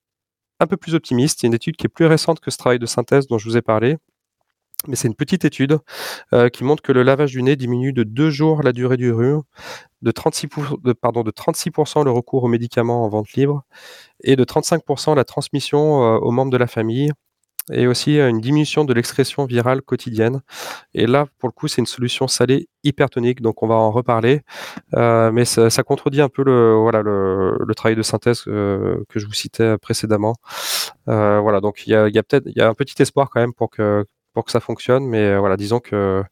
un 0.61 0.67
peu 0.67 0.77
plus 0.77 0.95
optimiste. 0.95 1.41
C'est 1.41 1.47
une 1.47 1.55
étude 1.55 1.77
qui 1.77 1.87
est 1.87 1.91
plus 1.91 2.07
récente 2.07 2.41
que 2.41 2.51
ce 2.51 2.59
travail 2.59 2.79
de 2.79 2.87
synthèse 2.87 3.27
dont 3.27 3.39
je 3.39 3.49
vous 3.49 3.57
ai 3.57 3.63
parlé. 3.63 3.97
Mais 4.89 4.97
c'est 4.97 5.09
une 5.09 5.15
petite 5.15 5.45
étude 5.45 5.79
euh, 6.33 6.49
qui 6.49 6.63
montre 6.63 6.83
que 6.83 6.93
le 6.93 7.03
lavage 7.03 7.33
du 7.33 7.43
nez 7.43 7.57
diminue 7.57 7.93
de 7.93 8.03
deux 8.05 8.31
jours 8.31 8.63
la 8.63 8.73
durée 8.73 8.97
du 8.97 9.11
rhume, 9.13 9.43
de 10.03 10.13
36%, 10.13 10.83
de, 10.83 10.93
pardon, 10.93 11.23
de 11.23 11.31
36% 11.31 12.05
le 12.05 12.11
recours 12.11 12.45
aux 12.45 12.49
médicaments 12.49 13.05
en 13.05 13.09
vente 13.09 13.33
libre 13.33 13.65
et 14.23 14.37
de 14.37 14.45
35% 14.45 15.17
la 15.17 15.25
transmission 15.25 16.05
euh, 16.05 16.19
aux 16.19 16.31
membres 16.31 16.53
de 16.53 16.57
la 16.57 16.67
famille 16.67 17.11
et 17.73 17.87
aussi 17.87 18.19
une 18.21 18.41
diminution 18.41 18.85
de 18.85 18.93
l'excrétion 18.95 19.45
virale 19.45 19.83
quotidienne. 19.83 20.43
Et 20.95 21.07
là, 21.07 21.27
pour 21.39 21.49
le 21.49 21.53
coup, 21.53 21.69
c'est 21.69 21.81
une 21.81 21.87
solution 21.87 22.29
salée 22.29 22.69
hypertonique, 22.85 23.43
donc 23.43 23.63
on 23.63 23.67
va 23.67 23.75
en 23.75 23.91
reparler. 23.91 24.43
Euh, 24.95 25.33
mais 25.33 25.45
ça, 25.45 25.83
contredit 25.83 26.21
un 26.21 26.29
peu 26.29 26.45
le, 26.45 26.75
voilà, 26.75 27.03
le, 27.03 27.75
travail 27.75 27.97
de 27.97 28.03
synthèse 28.03 28.45
euh, 28.47 29.03
que 29.09 29.19
je 29.19 29.27
vous 29.27 29.33
citais 29.33 29.77
précédemment. 29.79 30.37
Euh, 31.09 31.41
voilà, 31.41 31.61
donc 31.61 31.87
il 31.87 31.91
y 31.91 31.95
a, 31.95 32.23
peut-être 32.23 32.45
y 32.55 32.61
a 32.61 32.69
un 32.69 32.75
petit 32.75 33.01
espoir 33.03 33.31
quand 33.31 33.41
même 33.41 33.53
pour 33.53 33.71
que 33.71 34.05
pour 34.37 34.45
que 34.45 34.51
ça 34.51 34.61
fonctionne, 34.61 35.07
mais 35.07 35.39
voilà, 35.39 35.57
disons 35.57 35.81
que 35.81 36.23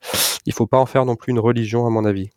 il 0.44 0.52
faut 0.52 0.66
pas 0.66 0.76
en 0.76 0.84
faire 0.84 1.06
non 1.06 1.16
plus 1.16 1.30
une 1.30 1.38
religion 1.38 1.86
à 1.86 1.90
mon 1.90 2.04
avis. 2.04 2.28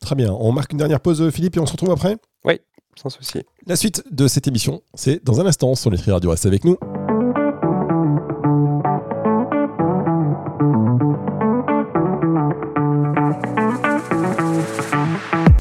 Très 0.00 0.14
bien. 0.14 0.32
On 0.32 0.50
marque 0.50 0.72
une 0.72 0.78
dernière 0.78 1.00
pause, 1.00 1.28
Philippe, 1.30 1.58
et 1.58 1.60
on 1.60 1.66
se 1.66 1.72
retrouve 1.72 1.90
après? 1.90 2.16
Oui, 2.46 2.58
sans 2.96 3.10
souci. 3.10 3.42
La 3.66 3.76
suite 3.76 4.02
de 4.10 4.26
cette 4.26 4.48
émission, 4.48 4.80
c'est 4.94 5.22
dans 5.22 5.42
un 5.42 5.46
instant 5.46 5.74
sur 5.74 5.90
Nutri 5.90 6.10
Radio. 6.10 6.30
Reste 6.30 6.46
avec 6.46 6.64
nous. 6.64 6.78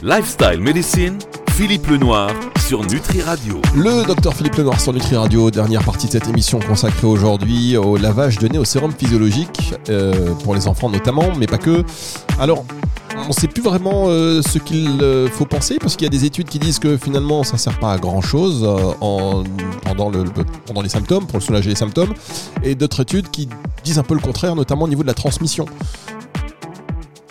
Lifestyle 0.02 0.62
Medicine, 0.62 1.20
Philippe 1.56 1.86
Lenoir 1.86 2.32
sur 2.68 2.82
Nutri 2.82 3.22
Radio. 3.22 3.62
Le 3.76 4.08
docteur 4.08 4.34
Philippe 4.34 4.56
Lenoir 4.56 4.80
sur 4.80 4.92
Nutri 4.92 5.16
Radio, 5.16 5.52
dernière 5.52 5.84
partie 5.84 6.08
de 6.08 6.12
cette 6.12 6.28
émission 6.28 6.60
consacrée 6.60 7.06
aujourd'hui 7.06 7.78
au 7.78 7.96
lavage 7.96 8.40
de 8.40 8.48
nez 8.48 8.58
au 8.58 8.66
sérum 8.66 8.92
physiologique, 8.92 9.76
euh, 9.90 10.34
pour 10.44 10.56
les 10.56 10.68
enfants 10.68 10.90
notamment, 10.90 11.32
mais 11.38 11.46
pas 11.46 11.60
que. 11.60 11.84
Alors, 12.40 12.66
on 13.16 13.28
ne 13.28 13.34
sait 13.34 13.48
plus 13.48 13.62
vraiment 13.62 14.06
euh, 14.08 14.42
ce 14.42 14.58
qu'il 14.58 15.04
euh, 15.04 15.30
faut 15.30 15.46
penser 15.46 15.78
parce 15.80 15.96
qu'il 15.96 16.06
y 16.06 16.08
a 16.08 16.10
des 16.10 16.26
études 16.26 16.48
qui 16.48 16.58
disent 16.58 16.80
que 16.80 16.98
finalement 16.98 17.44
ça 17.44 17.54
ne 17.54 17.60
sert 17.60 17.78
pas 17.78 17.94
à 17.94 17.98
grand 18.00 18.22
chose 18.22 18.68
en, 19.00 19.44
pendant, 19.84 20.10
le, 20.10 20.24
pendant 20.66 20.82
les 20.82 20.90
symptômes, 20.90 21.28
pour 21.28 21.40
soulager 21.40 21.70
les 21.70 21.76
symptômes, 21.76 22.16
et 22.64 22.74
d'autres 22.74 23.02
études 23.02 23.30
qui 23.30 23.48
disent 23.84 24.00
un 24.00 24.04
peu 24.04 24.16
le 24.16 24.22
contraire, 24.22 24.56
notamment 24.56 24.86
au 24.86 24.90
niveau 24.90 25.04
de 25.04 25.08
la 25.08 25.14
transmission. 25.14 25.68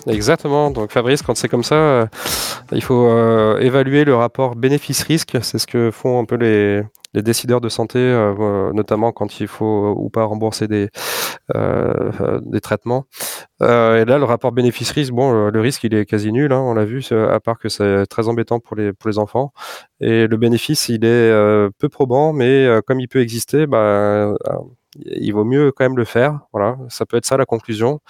Exactement. 0.07 0.71
Donc 0.71 0.93
Fabrice, 0.93 1.23
quand 1.23 1.37
c'est 1.37 1.49
comme 1.49 1.62
ça, 1.62 1.75
euh, 1.75 2.07
il 2.73 2.83
faut 2.83 3.07
euh, 3.07 3.59
évaluer 3.59 4.05
le 4.05 4.14
rapport 4.14 4.57
bénéfice-risque. 4.57 5.38
C'est 5.43 5.59
ce 5.59 5.67
que 5.67 5.91
font 5.91 6.21
un 6.21 6.25
peu 6.25 6.37
les, 6.37 6.83
décideurs 7.14 7.61
de 7.61 7.69
santé, 7.69 7.99
euh, 7.99 8.73
notamment 8.73 9.12
quand 9.12 9.41
il 9.41 9.47
faut 9.47 9.95
ou 9.97 10.09
pas 10.11 10.25
rembourser 10.25 10.67
des, 10.69 10.88
des 11.55 12.61
traitements. 12.61 13.05
et 13.61 14.05
là, 14.05 14.19
le 14.19 14.25
rapport 14.25 14.52
bénéfice-risque, 14.52 15.12
bon, 15.12 15.50
le 15.50 15.61
risque, 15.61 15.85
il 15.85 15.95
est 15.95 16.07
quasi 16.07 16.33
nul, 16.33 16.52
hein, 16.52 16.61
on 16.61 16.75
l'a 16.75 16.85
vu, 16.85 17.05
à 17.12 17.41
part 17.41 17.59
que 17.59 17.69
c'est 17.69 18.07
très 18.07 18.29
embêtant 18.29 18.61
pour 18.61 18.76
les, 18.76 18.93
pour 18.93 19.11
les 19.11 19.19
enfants. 19.19 19.52
Et 20.00 20.26
le 20.26 20.37
bénéfice, 20.37 20.88
il 20.88 21.05
est 21.05 21.31
peu 21.79 21.88
probant, 21.91 22.33
mais 22.33 22.69
comme 22.87 23.00
il 23.00 23.09
peut 23.09 23.21
exister, 23.21 23.67
bah, 23.67 24.35
il 24.97 25.33
vaut 25.33 25.45
mieux 25.45 25.73
quand 25.73 25.85
même 25.85 25.97
le 25.97 26.05
faire. 26.05 26.41
Voilà, 26.53 26.77
ça 26.89 27.07
peut 27.07 27.17
être 27.17 27.27
ça 27.27 27.37
la 27.37 27.47
conclusion. 27.47 28.01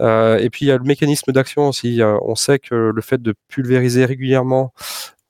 Euh, 0.00 0.38
et 0.38 0.50
puis 0.50 0.66
il 0.66 0.68
y 0.68 0.72
a 0.72 0.78
le 0.78 0.84
mécanisme 0.84 1.32
d'action 1.32 1.68
aussi. 1.68 2.00
on 2.22 2.34
sait 2.34 2.58
que 2.58 2.74
le 2.74 3.02
fait 3.02 3.20
de 3.20 3.34
pulvériser 3.48 4.04
régulièrement 4.04 4.72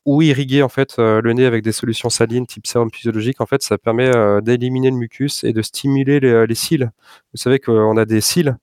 ou 0.07 0.23
irriguer 0.23 0.63
en 0.63 0.69
fait 0.69 0.99
euh, 0.99 1.21
le 1.21 1.33
nez 1.35 1.45
avec 1.45 1.63
des 1.63 1.73
solutions 1.73 2.09
salines 2.09 2.47
type 2.47 2.67
sérum 2.67 2.91
physiologique, 2.91 3.41
en 3.41 3.47
fait, 3.47 3.63
ça 3.63 3.79
permet 3.79 4.09
euh, 4.09 4.41
d'éliminer 4.41 4.91
le 4.91 4.97
mucus 4.97 5.45
et 5.45 5.53
de 5.53 5.63
stimuler 5.63 6.21
les 6.21 6.55
cils. 6.55 6.91
Vous 7.33 7.39
savez 7.39 7.59
qu'on 7.59 7.97
a 7.97 8.05
des 8.05 8.21
cils 8.21 8.57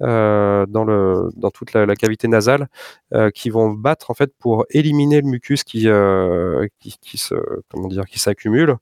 euh, 0.00 0.64
dans, 0.66 0.84
le, 0.84 1.30
dans 1.34 1.50
toute 1.50 1.72
la, 1.72 1.86
cavité 1.96 2.28
nasale 2.28 2.68
euh, 3.14 3.30
qui 3.30 3.50
vont 3.50 3.70
battre 3.70 4.12
en 4.12 4.14
fait 4.14 4.32
pour 4.38 4.64
éliminer 4.70 5.20
le 5.20 5.26
mucus 5.26 5.64
qui, 5.64 5.88
euh, 5.88 6.68
qui, 6.78 7.18
se 7.18 7.34
comment 7.68 7.88
dire 7.88 8.04
qui 8.04 8.20
s'accumule. 8.20 8.76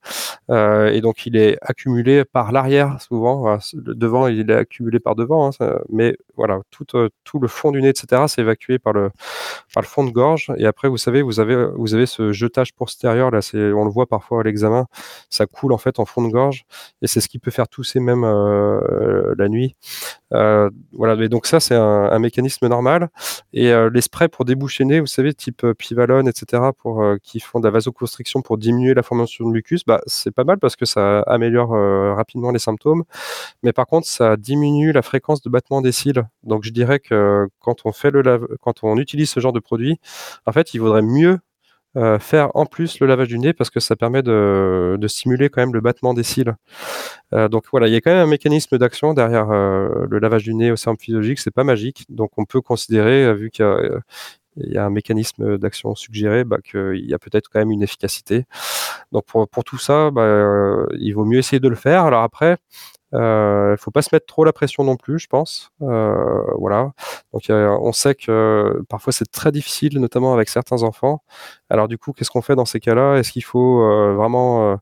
Et 0.50 1.00
donc 1.00 1.24
il 1.26 1.36
est 1.36 1.56
accumulé 1.62 2.24
par 2.24 2.52
l'arrière 2.52 3.00
souvent. 3.00 3.58
Devant 3.74 4.28
il 4.28 4.50
est 4.50 4.54
accumulé 4.54 5.00
par 5.00 5.14
devant 5.14 5.48
hein, 5.48 5.78
mais 5.88 6.16
voilà 6.36 6.60
tout, 6.70 6.84
tout 7.24 7.38
le 7.38 7.48
fond 7.48 7.72
du 7.72 7.80
nez 7.80 7.88
etc 7.88 8.24
c'est 8.28 8.42
évacué 8.42 8.78
par 8.78 8.92
le 8.92 9.10
par 9.72 9.82
le 9.82 9.88
fond 9.88 10.04
de 10.04 10.10
gorge. 10.10 10.52
Et 10.58 10.66
après 10.66 10.88
vous 10.88 10.98
savez 10.98 11.22
vous 11.22 11.40
avez 11.40 11.66
vous 11.74 11.94
avez 11.94 12.06
ce 12.06 12.32
jetage 12.32 12.74
postérieur 12.74 13.30
là 13.30 13.40
c'est 13.40 13.72
on 13.72 13.84
le 13.84 13.90
voit 13.90 14.06
parfois 14.06 14.40
à 14.40 14.42
l'examen 14.42 14.86
ça 15.30 15.46
coule 15.46 15.72
en 15.72 15.78
fait 15.78 15.98
en 15.98 16.04
fond 16.04 16.22
de 16.26 16.30
gorge. 16.30 16.66
Et 17.00 17.06
c'est 17.06 17.20
ce 17.20 17.28
qui 17.28 17.38
peut 17.38 17.50
faire 17.50 17.68
tousser 17.68 18.00
même 18.00 18.22
la 18.22 19.48
nuit 19.48 19.76
voilà 20.30 20.70
voilà, 20.92 21.28
donc 21.28 21.46
ça 21.46 21.60
c'est 21.60 21.74
un, 21.74 22.18
mécanisme 22.18 22.66
normal. 22.68 23.10
Et 23.52 23.70
euh, 23.72 23.90
les 23.92 24.00
sprays 24.00 24.28
pour 24.28 24.44
déboucher 24.44 24.84
nez, 24.84 25.00
vous 25.00 25.06
savez, 25.06 25.34
type 25.34 25.64
euh, 25.64 25.74
Pivalone, 25.74 26.28
etc., 26.28 26.62
pour 26.76 27.02
euh, 27.02 27.16
qui 27.22 27.40
font 27.40 27.60
de 27.60 27.64
la 27.64 27.70
vasoconstriction 27.70 28.42
pour 28.42 28.58
diminuer 28.58 28.94
la 28.94 29.02
formation 29.02 29.46
de 29.46 29.50
mucus, 29.50 29.84
bah 29.86 30.00
c'est 30.06 30.32
pas 30.32 30.44
mal 30.44 30.58
parce 30.58 30.76
que 30.76 30.84
ça 30.84 31.20
améliore 31.22 31.70
rapidement 32.16 32.50
les 32.50 32.58
symptômes. 32.58 33.04
Mais 33.62 33.72
par 33.72 33.86
contre, 33.86 34.06
ça 34.08 34.36
diminue 34.36 34.92
la 34.92 35.02
fréquence 35.02 35.42
de 35.42 35.50
battement 35.50 35.80
des 35.82 35.92
cils. 35.92 36.24
Donc 36.42 36.64
je 36.64 36.70
dirais 36.70 37.00
que 37.00 37.46
quand 37.60 37.84
on 37.84 37.92
fait 37.92 38.10
le 38.10 38.22
quand 38.60 38.82
on 38.82 38.96
utilise 38.98 39.30
ce 39.30 39.40
genre 39.40 39.52
de 39.52 39.60
produit, 39.60 40.00
en 40.46 40.52
fait, 40.52 40.74
il 40.74 40.78
vaudrait 40.78 41.02
mieux 41.02 41.38
euh, 41.96 42.18
faire 42.18 42.50
en 42.54 42.66
plus 42.66 43.00
le 43.00 43.06
lavage 43.06 43.28
du 43.28 43.38
nez 43.38 43.52
parce 43.54 43.70
que 43.70 43.80
ça 43.80 43.96
permet 43.96 44.22
de, 44.22 44.98
stimuler 45.06 45.48
quand 45.48 45.62
même 45.62 45.72
le 45.72 45.80
battement 45.80 46.14
des 46.14 46.22
cils. 46.22 46.54
Euh, 47.32 47.48
donc 47.48 47.64
voilà, 47.70 47.88
il 47.88 47.92
y 47.94 47.96
a 47.96 48.00
quand 48.00 48.10
même 48.10 48.26
un 48.26 48.30
mécanisme 48.30 48.76
d'action 48.78 49.14
derrière 49.14 49.50
euh, 49.50 50.06
le 50.08 50.18
lavage 50.18 50.44
du 50.44 50.54
nez 50.54 50.70
au 50.70 50.76
sérum 50.76 50.98
physiologique, 50.98 51.38
c'est 51.38 51.50
pas 51.50 51.64
magique, 51.64 52.04
donc 52.08 52.32
on 52.36 52.44
peut 52.44 52.60
considérer, 52.60 53.34
vu 53.34 53.50
qu'il 53.50 53.64
il 54.56 54.72
y 54.72 54.78
a 54.78 54.84
un 54.84 54.90
mécanisme 54.90 55.58
d'action 55.58 55.94
suggéré, 55.94 56.44
bah, 56.44 56.58
qu'il 56.62 57.04
y 57.04 57.14
a 57.14 57.18
peut-être 57.18 57.48
quand 57.48 57.58
même 57.58 57.70
une 57.70 57.82
efficacité. 57.82 58.44
Donc 59.12 59.24
pour, 59.26 59.48
pour 59.48 59.64
tout 59.64 59.78
ça, 59.78 60.10
bah, 60.10 60.86
il 60.98 61.12
vaut 61.12 61.24
mieux 61.24 61.38
essayer 61.38 61.60
de 61.60 61.68
le 61.68 61.76
faire. 61.76 62.04
Alors 62.04 62.22
après, 62.22 62.58
il 63.12 63.18
euh, 63.18 63.76
faut 63.76 63.92
pas 63.92 64.02
se 64.02 64.12
mettre 64.12 64.26
trop 64.26 64.44
la 64.44 64.52
pression 64.52 64.82
non 64.82 64.96
plus, 64.96 65.18
je 65.20 65.28
pense. 65.28 65.70
Euh, 65.80 66.42
voilà. 66.58 66.92
Donc 67.32 67.44
on 67.48 67.92
sait 67.92 68.14
que 68.14 68.82
parfois 68.88 69.12
c'est 69.12 69.30
très 69.30 69.52
difficile, 69.52 70.00
notamment 70.00 70.34
avec 70.34 70.48
certains 70.48 70.82
enfants. 70.82 71.22
Alors 71.70 71.86
du 71.88 71.98
coup, 71.98 72.12
qu'est-ce 72.12 72.30
qu'on 72.30 72.42
fait 72.42 72.56
dans 72.56 72.64
ces 72.64 72.80
cas-là? 72.80 73.16
Est-ce 73.16 73.32
qu'il 73.32 73.44
faut 73.44 73.80
euh, 73.82 74.14
vraiment 74.14 74.78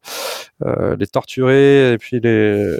les 0.98 1.06
torturer 1.06 1.92
et 1.92 1.98
puis 1.98 2.18
les, 2.20 2.78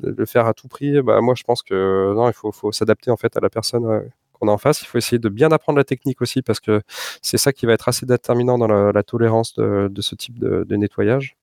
le 0.00 0.26
faire 0.26 0.46
à 0.46 0.54
tout 0.54 0.68
prix? 0.68 1.02
Bah, 1.02 1.20
moi 1.20 1.34
je 1.36 1.42
pense 1.42 1.62
que 1.62 2.14
non, 2.14 2.28
il 2.28 2.34
faut, 2.34 2.52
faut 2.52 2.70
s'adapter 2.72 3.10
en 3.10 3.16
fait 3.16 3.36
à 3.36 3.40
la 3.40 3.50
personne 3.50 4.08
qu'on 4.38 4.48
a 4.48 4.52
en 4.52 4.58
face. 4.58 4.82
Il 4.82 4.86
faut 4.86 4.98
essayer 4.98 5.18
de 5.18 5.28
bien 5.28 5.50
apprendre 5.50 5.78
la 5.78 5.84
technique 5.84 6.20
aussi 6.22 6.42
parce 6.42 6.60
que 6.60 6.82
c'est 7.22 7.38
ça 7.38 7.52
qui 7.52 7.66
va 7.66 7.72
être 7.72 7.88
assez 7.88 8.06
déterminant 8.06 8.58
dans 8.58 8.68
la, 8.68 9.02
tolérance 9.02 9.54
de, 9.54 9.88
de, 9.90 10.02
ce 10.02 10.14
type 10.14 10.38
de, 10.38 10.64
de 10.64 10.76
nettoyage. 10.76 11.36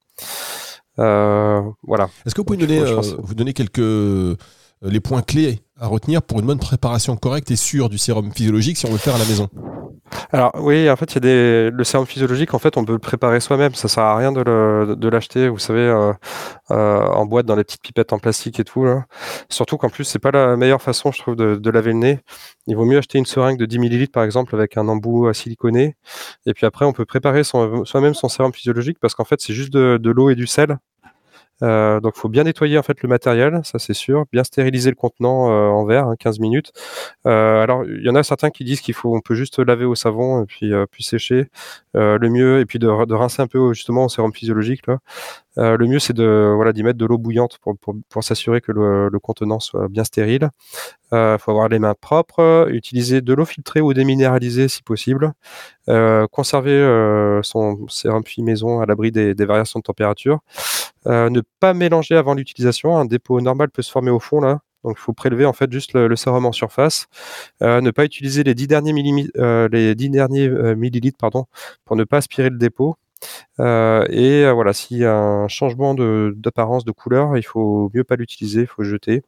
Euh, 1.00 1.62
voilà. 1.84 2.10
Est-ce 2.26 2.36
que 2.36 2.42
vous 2.42 2.46
pouvez 2.46 2.58
donner, 2.58 2.80
euh, 2.80 3.02
vous 3.20 3.36
donner 3.36 3.54
quelques 3.54 4.40
les 4.86 5.00
points 5.00 5.22
clés 5.22 5.62
à 5.80 5.88
retenir 5.88 6.22
pour 6.22 6.40
une 6.40 6.46
bonne 6.46 6.60
préparation 6.60 7.16
correcte 7.18 7.52
et 7.52 7.56
sûre 7.56 7.90
du 7.90 7.98
sérum 7.98 8.32
physiologique 8.32 8.78
si 8.78 8.86
on 8.86 8.90
veut 8.90 8.96
le 8.96 9.00
faire 9.00 9.16
à 9.16 9.20
la 9.20 9.26
maison 9.26 9.50
alors 10.32 10.52
oui, 10.56 10.90
en 10.90 10.96
fait, 10.96 11.12
il 11.12 11.16
y 11.16 11.18
a 11.18 11.22
des 11.22 11.72
le 11.72 11.84
sérum 11.84 12.06
physiologique. 12.06 12.54
En 12.54 12.60
fait, 12.60 12.78
on 12.78 12.86
peut 12.86 12.94
le 12.94 13.00
préparer 13.00 13.40
soi-même. 13.40 13.74
Ça 13.74 13.88
sert 13.88 14.04
à 14.04 14.16
rien 14.16 14.32
de 14.32 15.08
l'acheter. 15.10 15.50
Vous 15.50 15.60
savez, 15.60 15.92
en 16.70 17.26
boîte 17.26 17.46
dans 17.46 17.56
les 17.56 17.64
petites 17.64 17.82
pipettes 17.82 18.14
en 18.14 18.20
plastique 18.20 18.60
et 18.60 18.64
tout. 18.64 18.86
Surtout 19.50 19.78
qu'en 19.78 19.90
plus, 19.90 20.04
c'est 20.04 20.20
pas 20.20 20.32
la 20.32 20.58
meilleure 20.58 20.82
façon, 20.82 21.12
je 21.12 21.20
trouve, 21.20 21.36
de, 21.36 21.70
laver 21.70 21.92
le 21.92 21.98
nez. 21.98 22.20
Il 22.68 22.76
vaut 22.76 22.86
mieux 22.86 22.98
acheter 22.98 23.18
une 23.18 23.26
seringue 23.26 23.58
de 23.58 23.66
10 23.66 23.80
ml 23.80 24.10
par 24.10 24.24
exemple 24.24 24.56
avec 24.56 24.78
un 24.78 24.88
embout 24.88 25.34
siliconé. 25.34 25.96
Et 26.46 26.54
puis 26.54 26.66
après, 26.66 26.86
on 26.86 26.94
peut 26.94 27.06
préparer 27.06 27.44
soi-même 27.44 28.14
son 28.14 28.30
sérum 28.30 28.54
physiologique 28.54 28.98
parce 29.00 29.16
qu'en 29.16 29.26
fait, 29.26 29.42
c'est 29.42 29.54
juste 29.54 29.74
de 29.74 30.10
l'eau 30.12 30.30
et 30.30 30.36
du 30.36 30.48
sel. 30.48 30.78
Euh, 31.64 32.00
donc, 32.00 32.14
il 32.16 32.20
faut 32.20 32.30
bien 32.30 32.44
nettoyer 32.44 32.78
en 32.78 32.84
fait 32.84 33.02
le 33.02 33.10
matériel, 33.10 33.62
ça 33.64 33.80
c'est 33.80 33.94
sûr. 33.94 34.26
Bien 34.32 34.44
stériliser 34.44 34.90
le 34.90 34.96
contenant 34.96 35.52
euh, 35.52 35.68
en 35.70 35.86
verre, 35.86 36.14
15 36.20 36.36
hein, 36.36 36.42
minutes. 36.42 36.72
Euh, 37.26 37.62
alors, 37.62 37.86
il 37.86 38.04
y 38.04 38.10
en 38.10 38.16
a 38.16 38.24
certains 38.24 38.50
qui 38.50 38.64
disent 38.64 38.82
qu'il 38.82 38.94
faut, 38.94 39.16
on 39.16 39.22
peut 39.22 39.36
juste 39.36 39.60
laver 39.60 39.86
au 39.86 39.96
savon 39.96 40.44
et 40.44 40.46
puis 40.46 41.04
sécher. 41.04 41.50
le 41.94 42.30
mieux 42.30 42.60
et 42.60 42.66
puis 42.66 42.80
de, 42.80 42.88
rincer 42.88 43.42
un 43.42 43.48
peu 43.48 43.74
justement 43.74 44.06
au 44.06 44.10
sérum 44.10 44.34
physiologique. 44.34 44.84
Euh, 45.58 45.78
le 45.78 45.88
mieux, 45.88 46.00
c'est 46.00 46.14
de 46.14 46.54
voilà 46.56 46.74
d'y 46.74 46.84
mettre 46.84 46.98
de 46.98 47.06
l'eau 47.06 47.18
bouillante 47.18 47.60
pour, 47.60 48.24
s'assurer 48.24 48.62
que 48.62 48.72
le, 48.72 49.20
contenant 49.20 49.60
soit 49.60 49.88
bien 49.88 50.04
stérile. 50.04 50.50
Il 51.12 51.16
euh, 51.16 51.38
faut 51.38 51.52
avoir 51.52 51.70
les 51.70 51.80
mains 51.80 51.96
propres, 52.00 52.68
utiliser 52.72 53.22
de 53.22 53.34
l'eau 53.34 53.46
filtrée 53.46 53.82
ou 53.82 53.94
déminéralisée 53.94 54.68
si 54.68 54.84
possible, 54.84 55.34
euh, 55.90 56.28
conserver 56.28 56.76
son 57.44 57.88
sérum 57.88 58.24
puis 58.24 58.42
maison 58.42 58.82
à 58.82 58.86
l'abri 58.86 59.12
des, 59.12 59.34
variations 59.46 59.80
de 59.80 59.84
température, 59.84 60.40
ne 61.06 61.42
pas 61.60 61.74
mélanger 61.74 62.16
avant 62.16 62.34
l'utilisation. 62.34 62.98
Un 62.98 63.06
dépôt 63.06 63.40
normal 63.42 63.70
peut 63.70 63.82
se 63.82 63.92
former 63.92 64.12
au 64.12 64.20
fond 64.20 64.42
là. 64.42 64.60
Donc, 64.84 64.98
il 65.00 65.02
faut 65.02 65.14
prélever 65.14 65.46
en 65.46 65.54
fait 65.54 65.72
juste 65.72 65.94
le, 65.94 66.16
sérum 66.16 66.46
en 66.46 66.52
surface. 66.52 67.08
ne 67.62 67.92
pas 67.92 68.06
utiliser 68.06 68.44
les 68.44 68.54
10 68.54 68.68
derniers, 68.68 68.94
les 69.72 69.96
10 69.96 70.10
derniers 70.10 70.50
millilitres 70.76 71.18
pour 71.86 71.96
ne 71.96 72.04
pas 72.04 72.18
aspirer 72.18 72.50
le 72.50 72.58
dépôt. 72.58 72.96
Euh, 73.60 74.06
et 74.10 74.44
euh, 74.46 74.54
voilà, 74.54 74.74
s'il 74.74 74.98
y 74.98 75.06
a 75.06 75.16
un 75.16 75.48
changement 75.48 75.94
d'apparence, 75.96 76.86
de, 76.86 76.92
couleur, 76.92 77.38
il 77.38 77.44
faut 77.44 77.90
mieux 77.94 78.04
pas 78.04 78.16
l'utiliser, 78.16 78.62
il 78.62 78.68
faut 78.68 78.84
jeter. 78.84 79.24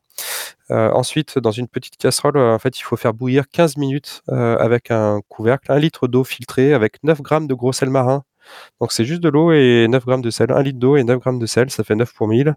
Euh, 0.72 0.91
ensuite, 0.91 1.39
dans 1.39 1.51
une 1.51 1.67
petite 1.67 1.98
casserole, 1.98 2.38
en 2.38 2.60
fait, 2.60 2.79
il 2.79 2.84
faut 2.84 2.98
faire 2.98 3.13
bouillir 3.13 3.50
15 3.50 3.77
minutes 3.77 4.24
avec 4.27 4.91
un 4.91 5.22
couvercle, 5.29 5.72
un 5.72 5.79
litre 5.79 6.08
d'eau 6.08 6.24
filtrée 6.24 6.74
avec 6.74 7.03
9 7.03 7.22
grammes 7.22 7.48
de 7.48 7.53
gros 7.53 7.74
sel 7.74 7.89
marin. 7.89 8.24
Donc 8.79 8.91
c'est 8.91 9.06
juste 9.06 9.22
de 9.22 9.29
l'eau 9.29 9.51
et 9.51 9.88
9 9.89 10.06
grammes 10.06 10.22
de 10.22 10.29
sel, 10.29 10.51
1 10.51 10.62
litre 10.63 10.79
d'eau 10.79 10.96
et 10.98 11.03
9 11.03 11.20
grammes 11.20 11.39
de 11.39 11.46
sel, 11.46 11.70
ça 11.70 11.84
fait 11.84 11.96
9 11.96 12.13
pour 12.13 12.27
1000. 12.27 12.56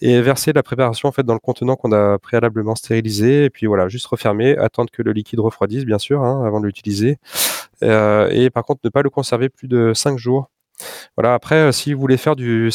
Et 0.00 0.20
verser 0.20 0.52
la 0.52 0.62
préparation 0.62 1.08
en 1.08 1.12
fait 1.12 1.22
dans 1.22 1.34
le 1.34 1.40
contenant 1.40 1.76
qu'on 1.76 1.92
a 1.92 2.18
préalablement 2.18 2.74
stérilisé 2.74 3.44
et 3.44 3.50
puis 3.50 3.66
voilà, 3.66 3.88
juste 3.88 4.06
refermer, 4.06 4.56
attendre 4.58 4.90
que 4.90 5.02
le 5.02 5.12
liquide 5.12 5.40
refroidisse 5.40 5.84
bien 5.84 5.98
sûr 5.98 6.22
hein, 6.22 6.44
avant 6.44 6.60
de 6.60 6.66
l'utiliser. 6.66 7.18
Et 7.82 8.50
par 8.50 8.64
contre 8.64 8.80
ne 8.84 8.90
pas 8.90 9.02
le 9.02 9.10
conserver 9.10 9.48
plus 9.48 9.68
de 9.68 9.92
5 9.94 10.18
jours 10.18 10.50
voilà, 11.16 11.34
après, 11.34 11.56
euh, 11.56 11.72
si 11.72 11.94
vous 11.94 12.00
voulez 12.00 12.16
faire 12.16 12.34
du, 12.36 12.70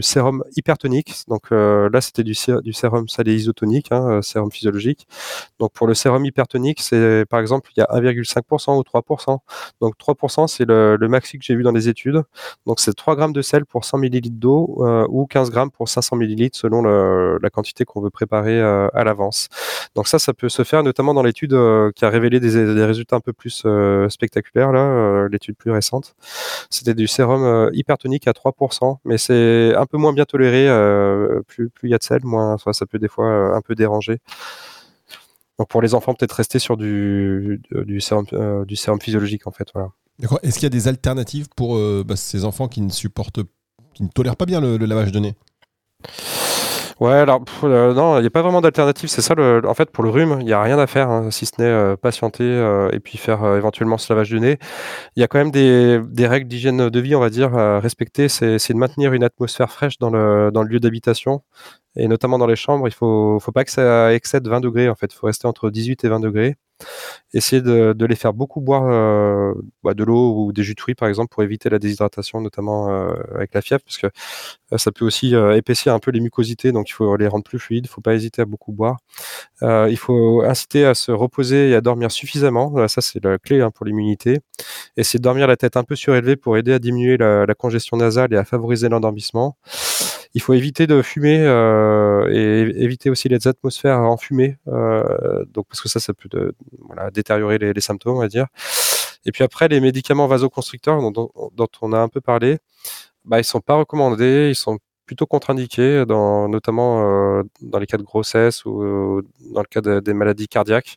sérum 0.00 0.44
hypertonique, 0.56 1.24
donc 1.28 1.44
euh, 1.52 1.88
là 1.92 2.00
c'était 2.00 2.22
du, 2.22 2.34
sérum 2.34 3.08
salé 3.08 3.34
isotonique, 3.34 3.90
hein, 3.90 4.18
euh, 4.18 4.22
sérum 4.22 4.50
physiologique. 4.50 5.06
Donc 5.58 5.72
pour 5.72 5.86
le 5.86 5.94
sérum 5.94 6.24
hypertonique, 6.24 6.80
c'est 6.80 7.24
par 7.28 7.40
exemple, 7.40 7.70
il 7.76 7.80
y 7.80 7.82
a 7.82 7.86
1,5% 7.86 8.78
ou 8.78 8.82
3%. 8.82 9.38
Donc 9.80 9.94
3%, 9.98 10.46
c'est 10.46 10.64
le, 10.64 10.96
maxi 11.08 11.38
que 11.38 11.44
j'ai 11.44 11.56
vu 11.56 11.62
dans 11.62 11.72
les 11.72 11.88
études. 11.88 12.22
Donc 12.66 12.80
c'est 12.80 12.94
3 12.94 13.16
grammes 13.16 13.32
de 13.32 13.42
sel 13.42 13.66
pour 13.66 13.84
100 13.84 13.98
ml 13.98 14.30
d'eau 14.30 14.82
ou 15.10 15.26
15 15.26 15.50
grammes 15.50 15.70
pour 15.70 15.88
500 15.88 16.16
ml 16.16 16.50
selon 16.52 16.82
la 16.82 17.50
quantité 17.50 17.84
qu'on 17.84 18.00
veut 18.00 18.10
préparer 18.10 18.60
à 18.60 19.04
l'avance. 19.04 19.48
Donc 19.94 20.08
ça, 20.08 20.18
ça 20.18 20.32
peut 20.32 20.48
se 20.48 20.64
faire 20.64 20.82
notamment 20.82 21.12
dans 21.14 21.22
l'étude 21.22 21.56
qui 21.96 22.04
a 22.04 22.08
révélé 22.08 22.40
des, 22.40 22.84
résultats 22.84 23.16
un 23.16 23.20
peu 23.20 23.32
plus 23.32 23.66
spectaculaires, 24.08 24.72
l'étude 25.28 25.56
plus 25.56 25.70
récente. 25.70 26.14
Du 26.94 27.06
sérum 27.06 27.44
euh, 27.44 27.70
hypertonique 27.72 28.26
à 28.28 28.32
3%, 28.32 28.98
mais 29.04 29.18
c'est 29.18 29.74
un 29.76 29.86
peu 29.86 29.98
moins 29.98 30.12
bien 30.12 30.24
toléré. 30.24 30.68
Euh, 30.68 31.40
plus 31.46 31.70
il 31.84 31.90
y 31.90 31.94
a 31.94 31.98
de 31.98 32.02
sel, 32.02 32.20
moins 32.24 32.56
ça 32.72 32.86
peut 32.86 32.98
des 32.98 33.08
fois 33.08 33.26
euh, 33.26 33.54
un 33.54 33.60
peu 33.60 33.74
déranger. 33.74 34.18
Donc 35.58 35.68
pour 35.68 35.82
les 35.82 35.94
enfants, 35.94 36.14
peut-être 36.14 36.32
rester 36.32 36.58
sur 36.58 36.76
du, 36.76 37.60
du, 37.70 38.00
sérum, 38.00 38.26
du 38.66 38.76
sérum 38.76 39.00
physiologique 39.00 39.46
en 39.46 39.52
fait. 39.52 39.68
Voilà. 39.74 39.90
Est-ce 40.42 40.54
qu'il 40.54 40.64
y 40.64 40.66
a 40.66 40.70
des 40.70 40.88
alternatives 40.88 41.48
pour 41.54 41.78
bah, 42.04 42.16
ces 42.16 42.44
enfants 42.44 42.68
qui 42.68 42.80
ne 42.80 42.90
supportent, 42.90 43.40
qui 43.94 44.02
ne 44.02 44.08
tolèrent 44.08 44.36
pas 44.36 44.46
bien 44.46 44.60
le 44.60 44.78
lavage 44.78 45.12
de 45.12 45.20
nez? 45.20 45.34
Ouais, 47.02 47.14
alors 47.14 47.42
euh, 47.64 47.94
non, 47.94 48.18
il 48.18 48.20
n'y 48.20 48.28
a 48.28 48.30
pas 48.30 48.42
vraiment 48.42 48.60
d'alternative. 48.60 49.08
C'est 49.08 49.22
ça, 49.22 49.34
le, 49.34 49.60
en 49.66 49.74
fait, 49.74 49.90
pour 49.90 50.04
le 50.04 50.10
rhume, 50.10 50.36
il 50.38 50.46
n'y 50.46 50.52
a 50.52 50.62
rien 50.62 50.78
à 50.78 50.86
faire, 50.86 51.10
hein, 51.10 51.32
si 51.32 51.46
ce 51.46 51.54
n'est 51.58 51.66
euh, 51.66 51.96
patienter 51.96 52.44
euh, 52.44 52.90
et 52.92 53.00
puis 53.00 53.18
faire 53.18 53.44
éventuellement 53.56 53.98
ce 53.98 54.12
lavage 54.12 54.28
du 54.28 54.38
nez. 54.38 54.56
Il 55.16 55.20
y 55.20 55.24
a 55.24 55.26
quand 55.26 55.38
même 55.38 55.50
des, 55.50 55.98
des 56.10 56.28
règles 56.28 56.46
d'hygiène 56.46 56.88
de 56.90 57.00
vie, 57.00 57.16
on 57.16 57.20
va 57.20 57.28
dire, 57.28 57.56
à 57.56 57.80
respecter. 57.80 58.28
C'est 58.28 58.56
de 58.56 58.76
maintenir 58.76 59.14
une 59.14 59.24
atmosphère 59.24 59.68
fraîche 59.72 59.98
dans 59.98 60.10
le, 60.10 60.52
dans 60.52 60.62
le 60.62 60.68
lieu 60.68 60.78
d'habitation 60.78 61.42
et 61.96 62.06
notamment 62.06 62.38
dans 62.38 62.46
les 62.46 62.54
chambres. 62.54 62.86
Il 62.86 62.94
faut, 62.94 63.40
faut 63.40 63.52
pas 63.52 63.64
que 63.64 63.72
ça 63.72 64.14
excède 64.14 64.46
20 64.46 64.60
degrés, 64.60 64.88
en 64.88 64.94
fait. 64.94 65.12
Il 65.12 65.16
faut 65.16 65.26
rester 65.26 65.48
entre 65.48 65.70
18 65.70 66.04
et 66.04 66.08
20 66.08 66.20
degrés. 66.20 66.56
Essayer 67.34 67.62
de, 67.62 68.04
les 68.04 68.16
faire 68.16 68.34
beaucoup 68.34 68.60
boire 68.60 68.84
euh, 68.86 69.54
bah, 69.82 69.94
de 69.94 70.04
l'eau 70.04 70.36
ou 70.36 70.52
des 70.52 70.62
jus 70.62 70.74
de 70.74 70.80
fruits, 70.80 70.94
par 70.94 71.08
exemple, 71.08 71.32
pour 71.32 71.42
éviter 71.42 71.70
la 71.70 71.78
déshydratation, 71.78 72.42
notamment 72.42 72.90
euh, 72.90 73.14
avec 73.34 73.54
la 73.54 73.62
fièvre, 73.62 73.82
parce 73.84 73.96
que 73.96 74.06
euh, 74.06 74.78
ça 74.78 74.92
peut 74.92 75.04
aussi 75.06 75.34
épaissir 75.54 75.94
un 75.94 75.98
peu 75.98 76.10
les 76.10 76.20
mucosités, 76.20 76.72
donc 76.72 76.90
il 76.90 76.92
faut 76.92 77.16
les 77.16 77.26
rendre 77.26 77.44
plus 77.44 77.58
fluides. 77.58 77.86
Il 77.86 77.88
faut 77.88 78.02
pas 78.02 78.14
hésiter 78.14 78.42
à 78.42 78.44
beaucoup 78.44 78.72
boire. 78.72 78.98
il 79.62 79.96
faut 79.96 80.42
inciter 80.42 80.84
à 80.84 80.94
se 80.94 81.10
reposer 81.12 81.70
et 81.70 81.74
à 81.74 81.80
dormir 81.80 82.10
suffisamment. 82.10 82.86
Ça, 82.88 83.00
c'est 83.00 83.22
la 83.24 83.38
clé 83.38 83.60
hein, 83.60 83.70
pour 83.70 83.86
l'immunité. 83.86 84.40
Essayer 84.96 85.18
de 85.18 85.24
dormir 85.24 85.46
la 85.46 85.56
tête 85.56 85.76
un 85.76 85.84
peu 85.84 85.96
surélevée 85.96 86.36
pour 86.36 86.56
aider 86.56 86.72
à 86.72 86.78
diminuer 86.78 87.16
la 87.16 87.54
congestion 87.54 87.96
nasale 87.96 88.32
et 88.34 88.36
à 88.36 88.44
favoriser 88.44 88.88
l'endormissement. 88.88 89.56
Il 90.34 90.40
faut 90.40 90.54
éviter 90.54 90.86
de 90.86 91.02
fumer 91.02 91.40
euh, 91.40 92.26
et 92.32 92.82
éviter 92.82 93.10
aussi 93.10 93.28
les 93.28 93.46
atmosphères 93.46 93.98
enfumées, 93.98 94.56
euh, 94.68 95.44
donc 95.46 95.66
parce 95.68 95.80
que 95.80 95.88
ça, 95.88 96.00
ça 96.00 96.14
peut 96.14 96.54
voilà, 96.80 97.10
détériorer 97.10 97.58
les, 97.58 97.80
symptômes, 97.80 98.16
on 98.16 98.20
va 98.20 98.28
dire. 98.28 98.46
Et 99.26 99.32
puis 99.32 99.44
après, 99.44 99.68
les 99.68 99.80
médicaments 99.80 100.26
vasoconstricteurs 100.26 101.00
dont, 101.10 101.30
dont, 101.54 101.68
on 101.82 101.92
a 101.92 101.98
un 101.98 102.08
peu 102.08 102.20
parlé, 102.20 102.58
bah, 103.24 103.38
ils 103.40 103.44
sont 103.44 103.60
pas 103.60 103.74
recommandés, 103.74 104.48
ils 104.50 104.56
sont 104.56 104.78
plutôt 105.06 105.26
contre-indiqués, 105.26 106.04
dans, 106.06 106.48
notamment 106.48 107.38
euh, 107.38 107.42
dans 107.60 107.78
les 107.78 107.86
cas 107.86 107.96
de 107.96 108.02
grossesse 108.02 108.64
ou 108.64 109.22
dans 109.54 109.60
le 109.60 109.66
cas 109.66 109.80
de, 109.80 110.00
des 110.00 110.14
maladies 110.14 110.48
cardiaques. 110.48 110.96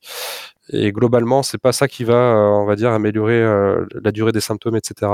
Et 0.69 0.91
globalement, 0.91 1.43
c'est 1.43 1.59
pas 1.59 1.71
ça 1.71 1.87
qui 1.87 2.03
va, 2.03 2.13
euh, 2.13 2.47
on 2.49 2.65
va 2.65 2.75
dire, 2.75 2.91
améliorer 2.91 3.39
euh, 3.39 3.85
la 4.03 4.11
durée 4.11 4.31
des 4.31 4.41
symptômes, 4.41 4.75
etc. 4.75 5.11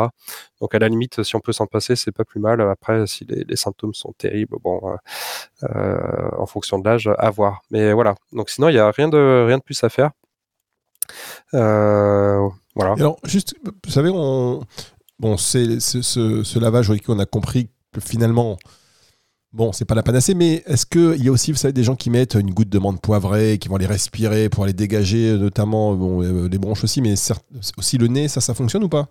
Donc 0.62 0.74
à 0.74 0.80
la 0.80 0.88
limite, 0.88 1.24
si 1.24 1.36
on 1.36 1.42
peut 1.42 1.52
s'en 1.52 1.68
passer, 1.68 1.98
c'est 1.98 2.14
pas 2.14 2.24
plus 2.24 2.40
mal. 2.40 2.62
Après, 2.62 3.06
si 3.06 3.26
les, 3.26 3.56
symptômes 3.58 3.94
sont 3.94 4.14
terribles, 4.18 4.58
bon, 4.64 4.80
en 5.62 6.46
fonction 6.46 6.80
de 6.80 6.88
l'âge, 6.88 7.10
à 7.18 7.30
voir. 7.30 7.64
Mais 7.70 7.92
voilà. 7.92 8.16
Donc 8.32 8.50
sinon, 8.50 8.70
il 8.70 8.76
y 8.76 8.80
a 8.80 8.90
rien 8.92 9.10
de 9.10 9.46
rien 9.46 9.58
de 9.58 9.64
plus 9.64 9.84
à 9.84 9.90
faire. 9.90 10.12
voilà. 11.52 12.94
alors, 12.98 13.18
juste, 13.26 13.56
vous 13.64 13.92
savez, 13.92 14.10
on, 14.14 14.62
bon, 15.20 15.36
c'est 15.36 15.82
ce, 15.82 16.02
ce, 16.02 16.44
ce 16.44 16.60
lavage, 16.60 16.90
on 17.10 17.20
a 17.20 17.26
compris 17.26 17.70
que 17.92 18.00
finalement, 18.00 18.58
Bon, 19.54 19.74
c'est 19.74 19.84
pas 19.84 19.96
la 19.96 20.04
panacée, 20.04 20.34
mais 20.34 20.64
est-ce 20.66 20.86
qu'il 20.86 21.22
y 21.22 21.28
a 21.28 21.32
aussi, 21.32 21.52
vous 21.52 21.58
savez, 21.58 21.74
des 21.74 21.84
gens 21.84 21.98
qui 21.98 22.10
mettent 22.10 22.36
une 22.36 22.52
goutte 22.52 22.70
de 22.70 22.80
menthe 22.80 23.02
poivrée, 23.02 23.58
qui 23.58 23.68
vont 23.68 23.76
les 23.76 23.86
respirer 23.86 24.48
pour 24.48 24.66
les 24.66 24.72
dégager, 24.72 25.38
notamment 25.38 25.94
bon, 25.94 26.24
euh, 26.24 26.48
les 26.48 26.58
bronches 26.58 26.86
aussi, 26.86 27.02
mais 27.02 27.16
aussi 27.78 27.98
le 27.98 28.08
nez, 28.08 28.30
ça, 28.30 28.40
ça 28.40 28.54
fonctionne 28.54 28.86
ou 28.86 28.90
pas? 28.90 29.10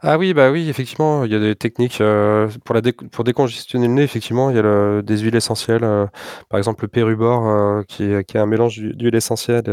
Ah 0.00 0.16
oui, 0.16 0.32
bah 0.32 0.52
oui, 0.52 0.68
effectivement, 0.68 1.24
il 1.24 1.32
y 1.32 1.34
a 1.34 1.40
des 1.40 1.56
techniques 1.56 2.00
euh, 2.00 2.48
pour, 2.64 2.72
la 2.76 2.80
pour 3.10 3.24
décongestionner 3.24 3.88
le 3.88 3.94
nez. 3.94 4.02
Effectivement, 4.04 4.48
il 4.48 4.54
y 4.56 4.60
a 4.60 5.02
des 5.02 5.18
huiles 5.18 5.34
essentielles, 5.34 5.82
euh, 5.82 6.06
par 6.48 6.58
exemple 6.58 6.84
le 6.84 6.88
pérubor, 6.88 7.48
euh, 7.48 7.82
qui, 7.82 8.04
qui 8.28 8.36
est 8.36 8.40
un 8.40 8.46
mélange 8.46 8.78
d'huile 8.80 9.16
essentielle 9.16 9.64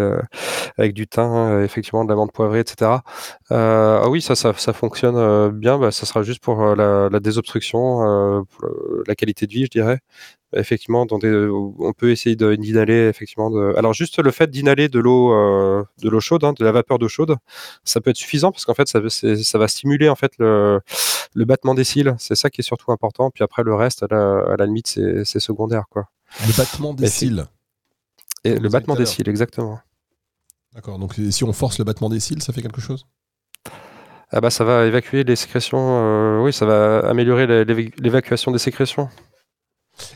avec 0.80 0.94
du 0.96 1.08
thym, 1.08 1.62
effectivement, 1.64 2.06
de 2.06 2.10
l'amande 2.10 2.32
poivrée, 2.32 2.62
etc. 2.62 3.04
ah 3.52 4.10
oui, 4.10 4.20
ça, 4.22 4.36
ça, 4.36 4.54
ça 4.58 4.74
fonctionne 4.74 5.50
bien. 5.52 5.78
Bah, 5.78 5.92
ça 5.92 6.06
sera 6.08 6.24
juste 6.24 6.42
pour 6.44 6.76
la, 6.76 7.08
la 7.12 7.20
désobstruction, 7.20 8.46
la 9.08 9.16
qualité 9.16 9.46
de 9.48 9.52
vie, 9.52 9.66
je 9.66 9.70
dirais 9.70 10.00
effectivement, 10.54 11.06
dans 11.06 11.20
on 11.24 11.94
peut 11.94 12.12
essayer 12.12 12.36
d'inhaler 12.36 13.08
effectivement. 13.08 13.50
De, 13.50 13.74
alors 13.78 13.94
juste 13.94 14.20
le 14.20 14.32
fait 14.32 14.50
d'inhaler 14.50 14.90
de 14.90 15.00
l'eau, 15.00 15.34
euh, 15.34 15.84
de 16.02 16.10
l'eau 16.10 16.20
chaude, 16.20 16.44
hein, 16.44 16.54
de 16.54 16.64
la 16.64 16.72
vapeur 16.72 17.00
d'eau 17.00 17.08
chaude, 17.08 17.36
ça 17.84 18.02
peut 18.02 18.10
être 18.10 18.18
suffisant 18.18 18.52
parce 18.52 18.66
qu'en 18.66 18.74
fait, 18.74 18.88
ça, 18.88 19.00
ça 19.10 19.58
va 19.58 19.68
stimuler 19.68 20.10
en 20.10 20.16
fait 20.16 20.34
le, 20.40 20.82
le 21.34 21.46
battement 21.46 21.74
des 21.74 21.84
cils. 21.84 22.16
C'est 22.18 22.36
ça 22.36 22.50
qui 22.50 22.62
est 22.62 22.64
surtout 22.64 22.92
important. 22.92 23.32
Puis 23.32 23.44
après, 23.44 23.64
le 23.64 23.76
reste, 23.76 24.04
à 24.04 24.08
la, 24.08 24.66
limite, 24.66 24.88
c'est 24.88 25.40
secondaire, 25.40 25.86
quoi. 25.90 26.10
Le 26.48 26.58
battement 26.58 26.94
des 26.94 27.08
cils. 27.08 27.46
Et 28.44 28.58
le 28.58 28.70
battement 28.70 28.96
des 28.96 29.06
cils, 29.06 29.28
exactement. 29.30 29.80
D'accord. 30.74 31.00
Donc 31.00 31.16
si 31.32 31.44
on 31.44 31.54
force 31.54 31.80
le 31.80 31.86
battement 31.86 32.10
des 32.10 32.20
cils, 32.20 32.44
ça 32.44 32.52
fait 32.52 32.62
quelque 32.62 32.82
chose? 32.82 33.06
Ah 34.32 34.42
bah 34.42 34.50
ça 34.50 34.64
va 34.64 34.86
évacuer 34.86 35.24
les 35.24 35.36
sécrétions. 35.36 35.78
Euh, 35.80 36.42
oui, 36.42 36.52
ça 36.52 36.66
va 36.66 37.00
améliorer 37.00 37.64
l'évacuation 37.66 38.52
des 38.52 38.58
sécrétions. 38.58 39.08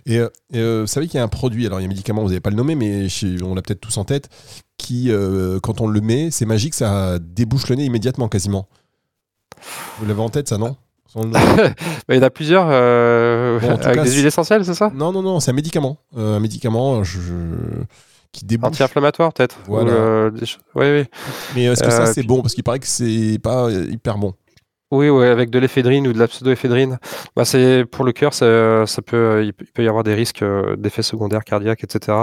Et, 0.06 0.18
euh, 0.18 0.30
euh, 0.56 0.82
vous 0.82 0.88
savez 0.88 1.08
qu'il 1.08 1.18
y 1.18 1.22
a 1.22 1.24
un 1.24 1.30
produit, 1.30 1.66
alors 1.66 1.80
il 1.80 1.84
y 1.84 1.86
a 1.86 1.88
un 1.88 1.90
médicament, 1.90 2.22
vous 2.22 2.30
n'avez 2.30 2.40
pas 2.40 2.50
le 2.50 2.56
nommé, 2.56 2.76
mais 2.76 3.08
on 3.44 3.56
l'a 3.56 3.62
peut-être 3.62 3.82
tous 3.82 3.98
en 3.98 4.06
tête, 4.06 4.30
qui, 4.78 5.12
euh, 5.12 5.60
quand 5.60 5.82
on 5.82 5.88
le 5.88 6.02
met, 6.02 6.32
c'est 6.32 6.46
magique, 6.46 6.74
ça 6.74 7.20
débouche 7.20 7.70
le 7.70 7.76
nez 7.76 7.86
immédiatement 7.86 8.28
quasiment. 8.30 8.68
Vous 10.00 10.06
l'avez 10.06 10.22
en 10.22 10.30
tête, 10.30 10.48
ça, 10.48 10.58
non? 10.58 10.76
Il 11.16 12.16
y 12.16 12.20
en 12.20 12.22
a 12.22 12.30
plusieurs 12.30 12.68
avec 12.68 14.04
des 14.04 14.12
huiles 14.12 14.28
essentielles, 14.28 14.64
c'est 14.64 14.76
ça? 14.76 14.92
Non, 14.94 15.12
non, 15.12 15.24
non, 15.24 15.40
c'est 15.40 15.52
un 15.52 15.56
médicament. 15.56 15.98
un 16.16 16.40
médicament 16.40 17.02
qui 18.32 18.46
débouche. 18.46 18.68
Anti-inflammatoire, 18.68 19.34
peut-être 19.34 19.58
voilà. 19.66 20.30
oui, 20.30 20.46
oui. 20.76 21.06
Mais 21.56 21.64
est-ce 21.64 21.84
que 21.84 21.90
ça, 21.90 22.06
c'est 22.14 22.24
bon? 22.24 22.42
Parce 22.42 22.54
qu'il 22.54 22.64
paraît 22.64 22.80
que 22.80 22.88
c'est 22.88 23.40
pas 23.42 23.72
hyper 23.72 24.18
bon. 24.18 24.36
Oui, 24.92 25.10
oui, 25.10 25.28
avec 25.28 25.52
de 25.52 25.60
l'éphédrine 25.60 26.08
ou 26.08 26.14
de 26.14 26.20
la 26.20 26.28
pseudoéphédrine. 26.28 26.98
Bah, 27.36 27.46
c'est 27.46 27.86
pour 27.86 28.04
le 28.04 28.12
cœur, 28.12 28.34
ça, 28.34 28.88
ça 28.88 29.02
peut, 29.04 29.44
il 29.46 29.54
peut 29.54 29.84
y 29.84 29.88
avoir 29.88 30.04
des 30.04 30.16
risques 30.16 30.42
euh, 30.42 30.76
d'effets 30.78 31.04
secondaires 31.04 31.44
cardiaques, 31.44 31.84
etc. 31.84 32.18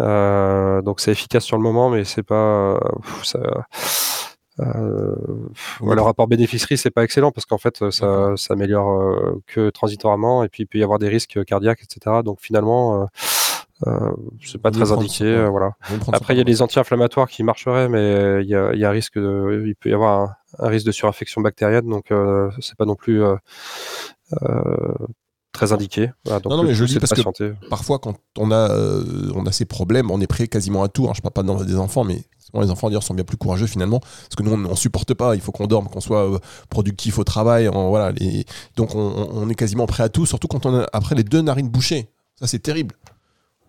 Euh, 0.00 0.82
donc 0.82 1.00
c'est 1.00 1.12
efficace 1.12 1.44
sur 1.44 1.56
le 1.56 1.62
moment, 1.62 1.88
mais 1.88 2.04
c'est 2.04 2.22
pas. 2.22 2.78
Ça, 3.22 3.38
euh, 4.60 5.16
le 5.82 6.00
rapport 6.00 6.28
bénéfice-risque 6.28 6.80
c'est 6.82 6.90
pas 6.90 7.02
excellent 7.02 7.32
parce 7.32 7.44
qu'en 7.44 7.58
fait 7.58 7.90
ça, 7.90 8.34
ça 8.36 8.54
améliore 8.54 9.00
euh, 9.02 9.42
que 9.48 9.68
transitoirement 9.70 10.44
et 10.44 10.48
puis 10.48 10.62
il 10.62 10.66
peut 10.66 10.78
y 10.78 10.84
avoir 10.84 11.00
des 11.00 11.08
risques 11.08 11.44
cardiaques, 11.44 11.82
etc. 11.82 12.18
Donc 12.24 12.38
finalement 12.40 13.08
euh, 13.86 14.10
c'est 14.42 14.60
pas 14.60 14.70
très 14.70 14.92
indiqué, 14.92 15.24
euh, 15.24 15.48
voilà. 15.48 15.72
Après, 16.12 16.34
il 16.34 16.38
y 16.38 16.40
a 16.40 16.44
des 16.44 16.62
anti-inflammatoires 16.62 17.28
qui 17.28 17.42
marcheraient, 17.42 17.88
mais 17.88 18.42
il 18.42 18.48
y 18.48 18.54
a, 18.54 18.72
y 18.74 18.84
a 18.84 18.90
risque 18.90 19.18
de, 19.18 19.64
il 19.66 19.74
peut 19.74 19.90
y 19.90 19.92
avoir 19.92 20.20
un, 20.20 20.36
risque 20.58 20.86
de 20.86 20.92
surinfection 20.92 21.40
bactérienne, 21.40 21.88
donc 21.88 22.10
euh, 22.10 22.50
c'est 22.60 22.76
pas 22.76 22.84
non 22.84 22.96
plus 22.96 23.22
très 25.52 25.72
indiqué. 25.72 26.10
donc 26.26 26.44
non, 26.46 26.56
non, 26.56 26.62
mais 26.64 26.74
je 26.74 26.82
le 26.82 26.88
dis 26.88 26.98
parce 26.98 27.12
que 27.12 27.54
parfois, 27.68 27.98
quand 27.98 28.16
on 28.38 28.50
a, 28.50 28.68
on 29.34 29.46
a 29.46 29.52
ces 29.52 29.64
problèmes, 29.64 30.10
on 30.10 30.20
est 30.20 30.26
prêt 30.26 30.48
quasiment 30.48 30.82
à 30.82 30.88
tout. 30.88 31.08
Hein. 31.08 31.12
Je 31.14 31.20
parle 31.20 31.32
pas 31.32 31.42
dans 31.42 31.62
des 31.62 31.76
enfants, 31.76 32.04
mais 32.04 32.24
les 32.62 32.70
enfants 32.70 32.88
d'ailleurs 32.88 33.02
sont 33.02 33.14
bien 33.14 33.24
plus 33.24 33.36
courageux 33.36 33.66
finalement, 33.66 34.00
parce 34.00 34.36
que 34.36 34.42
nous 34.42 34.52
on, 34.52 34.76
supporte 34.76 35.14
pas. 35.14 35.34
Il 35.34 35.40
faut 35.40 35.52
qu'on 35.52 35.66
dorme, 35.66 35.88
qu'on 35.88 36.00
soit 36.00 36.40
productif 36.68 37.18
au 37.18 37.24
travail. 37.24 37.68
voilà, 37.72 38.12
les... 38.12 38.44
donc 38.76 38.94
on, 38.94 39.28
on, 39.32 39.48
est 39.48 39.54
quasiment 39.54 39.86
prêt 39.86 40.02
à 40.02 40.08
tout, 40.08 40.26
surtout 40.26 40.48
quand 40.48 40.66
on 40.66 40.80
a 40.80 40.86
après 40.92 41.14
les 41.14 41.24
deux 41.24 41.42
narines 41.42 41.68
bouchées. 41.68 42.08
Ça 42.38 42.46
c'est 42.46 42.58
terrible. 42.58 42.94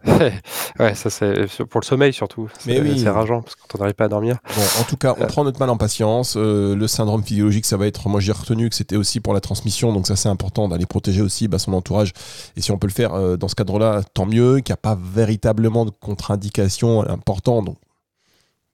ouais, 0.80 0.96
ça 0.96 1.10
c'est 1.10 1.48
pour 1.66 1.82
le 1.82 1.86
sommeil 1.86 2.14
surtout. 2.14 2.50
Mais 2.66 2.80
oui. 2.80 3.00
C'est 3.00 3.10
rageant 3.10 3.42
parce 3.42 3.56
qu'on 3.56 3.80
n'arrive 3.80 3.96
pas 3.96 4.06
à 4.06 4.08
dormir. 4.08 4.38
Bon, 4.56 4.82
en 4.82 4.84
tout 4.84 4.98
cas, 4.98 5.16
on 5.18 5.24
euh. 5.24 5.28
prend 5.28 5.44
notre 5.44 5.60
mal 5.60 5.70
en 5.70 5.78
patience. 5.78 6.36
Euh, 6.38 6.76
le 6.76 6.88
syndrome 6.88 7.24
physiologique, 7.24 7.66
ça 7.66 7.78
va 7.78 7.88
être. 7.88 8.08
Moi, 8.08 8.20
j'ai 8.20 8.32
retenu 8.32 8.70
que 8.70 8.76
c'était 8.76 8.96
aussi 8.96 9.20
pour 9.20 9.34
la 9.34 9.42
transmission, 9.42 9.94
donc 9.94 10.08
ça 10.08 10.16
c'est 10.16 10.30
important 10.30 10.68
d'aller 10.68 10.86
protéger 10.86 11.22
aussi 11.22 11.48
bah, 11.48 11.60
son 11.60 11.74
entourage. 11.74 12.14
Et 12.56 12.62
si 12.62 12.72
on 12.72 12.78
peut 12.78 12.88
le 12.88 12.94
faire 12.94 13.14
euh, 13.14 13.38
dans 13.38 13.48
ce 13.48 13.56
cadre-là, 13.56 14.02
tant 14.14 14.26
mieux. 14.26 14.60
Qu'il 14.60 14.72
n'y 14.72 14.76
a 14.76 14.78
pas 14.78 14.98
véritablement 15.02 15.86
de 15.86 15.92
contre-indication 15.92 17.08
important. 17.08 17.62
Donc, 17.64 17.78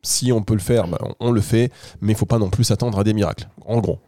si 0.03 0.31
on 0.31 0.41
peut 0.41 0.53
le 0.53 0.59
faire, 0.59 0.87
bah, 0.87 0.99
on, 1.19 1.31
le 1.31 1.41
fait. 1.41 1.71
Mais 2.01 2.13
il 2.13 2.15
faut 2.15 2.25
pas 2.25 2.39
non 2.39 2.49
plus 2.49 2.63
s'attendre 2.63 2.99
à 2.99 3.03
des 3.03 3.13
miracles. 3.13 3.47
En 3.65 3.79
gros. 3.79 3.99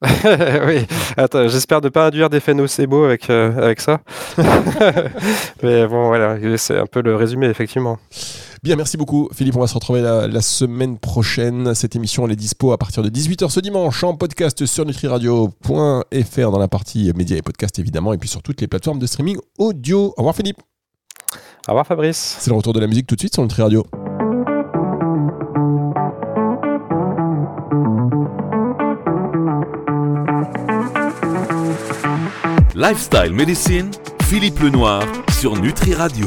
oui, 0.66 0.86
attends, 1.16 1.48
j'espère 1.48 1.80
ne 1.80 1.88
pas 1.88 2.06
induire 2.06 2.30
d'effet 2.30 2.54
nocebo 2.54 3.04
avec, 3.04 3.30
euh, 3.30 3.56
avec 3.56 3.80
ça. 3.80 4.00
Mais 5.62 5.88
bon, 5.88 6.06
voilà, 6.06 6.38
c'est 6.56 6.78
un 6.78 6.86
peu 6.86 7.02
le 7.02 7.16
résumé, 7.16 7.46
effectivement. 7.46 7.98
Bien, 8.62 8.76
merci 8.76 8.96
beaucoup 8.96 9.28
Philippe. 9.32 9.56
On 9.56 9.60
va 9.60 9.66
se 9.66 9.74
retrouver 9.74 10.00
la, 10.00 10.40
semaine 10.40 10.98
prochaine. 10.98 11.74
Cette 11.74 11.96
émission, 11.96 12.26
elle 12.26 12.32
est 12.32 12.36
dispo 12.36 12.72
à 12.72 12.78
partir 12.78 13.02
de 13.02 13.08
18h 13.08 13.50
ce 13.50 13.60
dimanche 13.60 14.02
en 14.04 14.14
podcast 14.14 14.66
sur 14.66 14.84
nutriradio.fr 14.84 16.50
dans 16.50 16.58
la 16.58 16.68
partie 16.68 17.12
médias 17.14 17.36
et 17.36 17.42
podcast 17.42 17.78
évidemment, 17.78 18.12
et 18.12 18.18
puis 18.18 18.28
sur 18.28 18.42
toutes 18.42 18.60
les 18.60 18.68
plateformes 18.68 18.98
de 18.98 19.06
streaming 19.06 19.38
audio. 19.58 20.14
Au 20.16 20.22
revoir 20.22 20.34
Philippe. 20.34 20.58
Au 21.66 21.72
revoir 21.72 21.86
Fabrice. 21.86 22.36
C'est 22.40 22.50
le 22.50 22.56
retour 22.56 22.72
de 22.72 22.80
la 22.80 22.86
musique 22.86 23.06
tout 23.06 23.14
de 23.14 23.20
suite 23.20 23.34
sur 23.34 23.42
Nutri 23.42 23.62
Radio. 23.62 23.84
Lifestyle 32.80 33.32
Medicine, 33.32 33.90
Philippe 34.28 34.60
Lenoir 34.62 35.02
sur 35.40 35.56
Nutri 35.60 35.94
Radio. 35.94 36.26